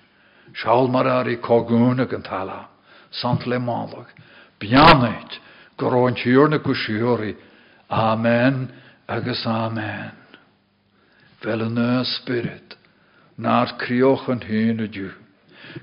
Sjaal 0.53 0.91
mar 0.91 1.07
ar 1.07 1.29
i 1.29 1.37
tala, 1.37 2.69
sant 3.11 3.47
le 3.47 3.59
málag, 3.59 4.07
bianait, 4.59 5.39
goróin 5.79 6.15
tíorna 6.15 6.59
go 6.59 6.75
Amen 7.91 8.73
agus 9.09 9.47
Amen. 9.47 10.13
Fel 11.41 11.63
yn 11.65 12.05
spirit, 12.05 12.77
hyn 14.45 14.81
y 14.81 14.89
diw. 14.89 15.11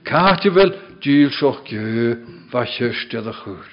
Cáte 0.04 0.52
fel 0.52 0.72
díl 1.02 1.32
sioch 1.32 1.64
gyo 1.66 2.18
va 2.52 2.66
chyste 2.66 3.18
a 3.18 3.34
chwr. 3.34 3.68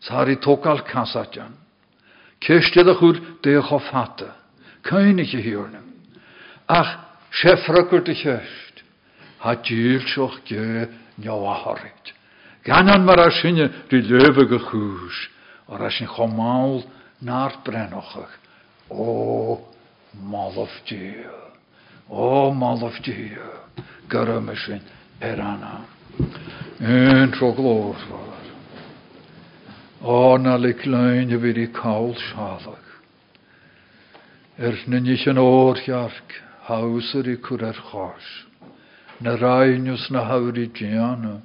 Sari 0.00 0.36
tokal 0.36 0.82
kasatjan. 0.84 1.52
Kyste 2.40 2.80
a 2.80 2.94
chwr 2.94 3.20
de 3.42 3.60
cho 3.60 3.78
fatte. 3.78 4.30
König 4.82 5.34
i 5.34 5.42
hyrne. 5.42 5.82
Ach, 6.68 6.98
chefrakur 7.30 8.02
de 8.04 8.14
chyst. 8.14 8.84
Ha 9.40 9.54
díl 9.54 10.00
sioch 10.06 10.40
gyo 10.44 10.88
njawa 11.18 11.54
harit. 11.64 12.14
Ganan 12.64 13.04
mar 13.04 13.20
a 13.20 13.30
sinne 13.30 13.70
ri 13.90 14.02
löwe 14.02 14.46
gechús. 14.48 15.28
Or 15.68 15.82
a 15.82 15.90
sin 15.90 16.06
chomaul 16.06 16.84
naart 17.22 17.64
brennochach. 17.64 18.32
O, 18.90 19.60
mal 20.14 20.54
of 20.56 20.70
díl. 22.08 22.16
O, 22.16 22.52
mal 22.52 22.82
of 22.84 22.94
díl. 23.02 23.38
Gyrra 24.08 24.56
sin 24.56 24.80
er 25.20 25.40
anna. 25.40 25.84
En 26.80 27.30
tro 27.32 27.52
glór, 27.52 27.96
Vader. 28.08 28.46
O, 30.02 30.38
na 30.38 30.56
lik 30.56 30.86
lein 30.86 31.30
y 31.30 31.38
fydd 31.38 31.58
i 31.58 31.66
cawl 31.72 32.14
siafach. 32.14 32.86
Er 34.58 34.74
nynnych 34.86 35.26
yn 35.26 35.38
oorjark, 35.38 36.32
hawser 36.68 37.26
i 37.28 37.36
cwr 37.36 37.68
er 37.68 37.80
chos. 37.90 38.46
Na 39.20 39.36
rainus 39.36 40.10
na 40.10 40.24
hawr 40.24 40.56
i 40.58 40.68
gianu, 40.68 41.40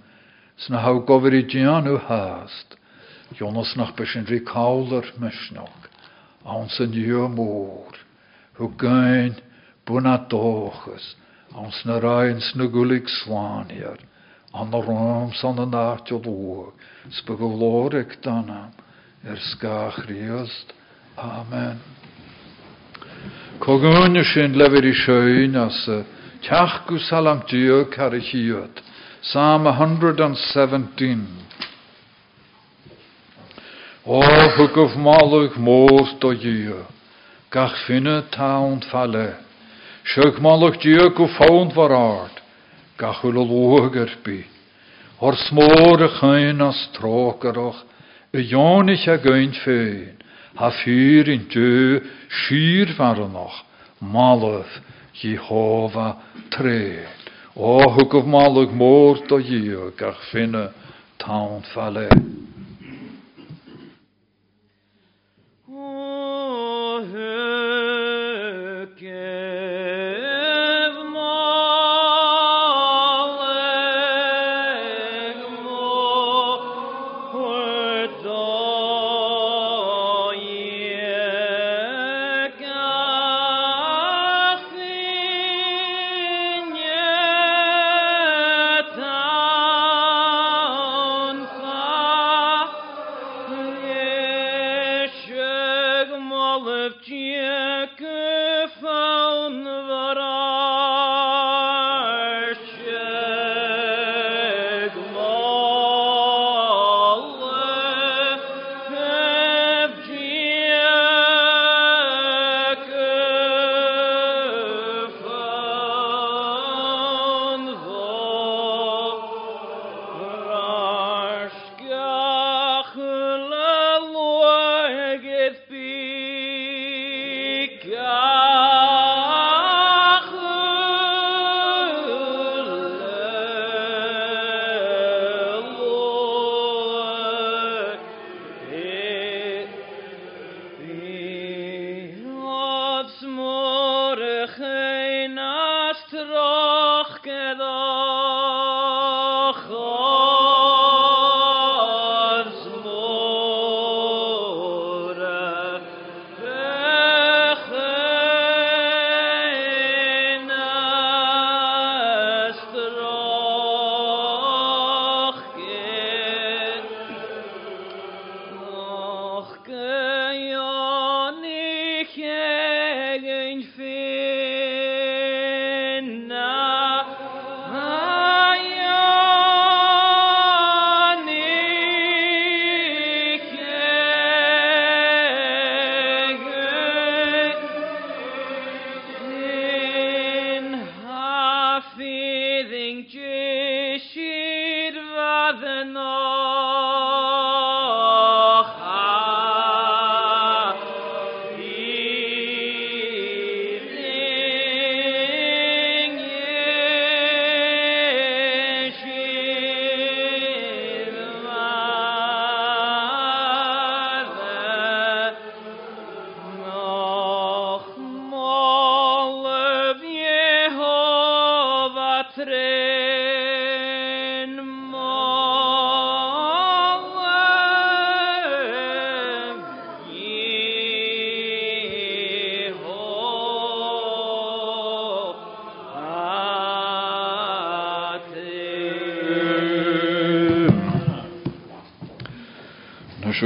sna 0.58 0.80
haw 0.80 1.02
gofir 1.08 1.34
i 1.34 1.44
gianu 1.44 1.98
haast. 1.98 2.78
Jonas 3.40 3.76
nach 3.78 3.96
bysyn 3.96 4.28
ri 4.28 4.42
cawler 4.44 5.08
mysnog, 5.20 5.88
awn 6.44 6.68
sy'n 6.70 6.94
yw 6.94 7.30
môr, 7.32 7.96
hw 8.60 8.68
gain 9.86 9.88
bwna 9.88 10.28
dochus, 10.30 11.16
awn 11.56 11.72
sy'n 11.72 12.00
rain 12.02 12.42
snugulig 12.42 13.10
swanir, 13.10 13.98
an 14.54 14.72
rhwm 14.72 15.34
san 15.34 15.60
y 15.60 15.66
nacht 15.66 16.12
o 16.12 16.20
lwg, 16.20 16.72
sbygw 17.10 17.50
lorig 17.60 18.18
dana, 18.22 18.72
er 19.24 19.40
skach 19.52 20.00
riast. 20.08 20.74
Amen. 21.18 21.80
Cogwn 23.60 24.18
sy'n 24.24 24.58
lefyr 24.58 24.86
i 24.86 24.94
sjöin 24.94 25.56
as 25.56 25.84
hiad. 28.32 28.82
Psalm 29.22 29.68
117. 29.70 31.28
O 34.06 34.18
hwgwf 34.26 34.96
malwg 34.98 35.60
môs 35.62 36.16
do 36.20 36.34
diog, 36.34 36.90
gach 37.54 37.76
falle. 38.90 39.51
Sjög 40.12 40.42
malwg 40.44 40.76
diog 40.84 41.14
gw 41.16 41.26
fawnt 41.38 41.72
var 41.78 41.94
ard, 41.96 42.40
gach 43.00 43.22
wyl 43.24 43.38
o 43.40 43.44
lwg 43.48 43.96
erbi. 44.02 44.42
Or 45.24 45.38
smór 45.40 46.04
a 46.04 46.10
chain 46.18 46.60
as 46.66 46.82
trókarach, 46.98 47.80
y 48.36 48.44
jónich 48.52 49.08
a 49.08 49.16
ha 50.60 50.70
fyr 50.82 51.32
in 51.32 51.48
dö 51.48 52.02
skyr 52.28 52.92
varanoch, 52.98 53.64
malöf 54.02 54.68
Jehova 55.16 56.18
tre. 56.50 57.08
O 57.56 57.80
malug 58.28 58.76
mort 58.76 59.32
og 59.32 59.48
gio 59.48 59.94
gach 59.96 60.20
finne 60.32 60.74
taun 61.24 61.64
falle. 61.72 62.10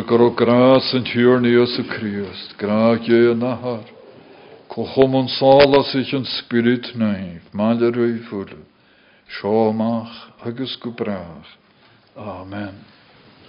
Go 0.08 0.30
gras 0.30 0.94
an 0.94 1.04
tíúrna 1.04 1.50
os 1.64 1.80
a 1.80 1.84
Christ, 1.84 2.54
gra 2.60 2.94
é 2.94 3.32
a 3.32 3.34
nahar. 3.34 3.84
Co 4.68 4.86
chom 4.86 5.16
an 5.16 5.28
sála 5.28 5.84
sich 5.86 6.14
an 6.14 6.24
spirit 6.26 6.96
naif, 6.96 7.42
man 7.52 7.82
a 7.82 7.90
roi 7.90 8.20
fule, 8.30 8.62
seomach 9.42 10.30
agus 10.46 10.78
brach. 10.96 11.58
Amen. 12.16 12.85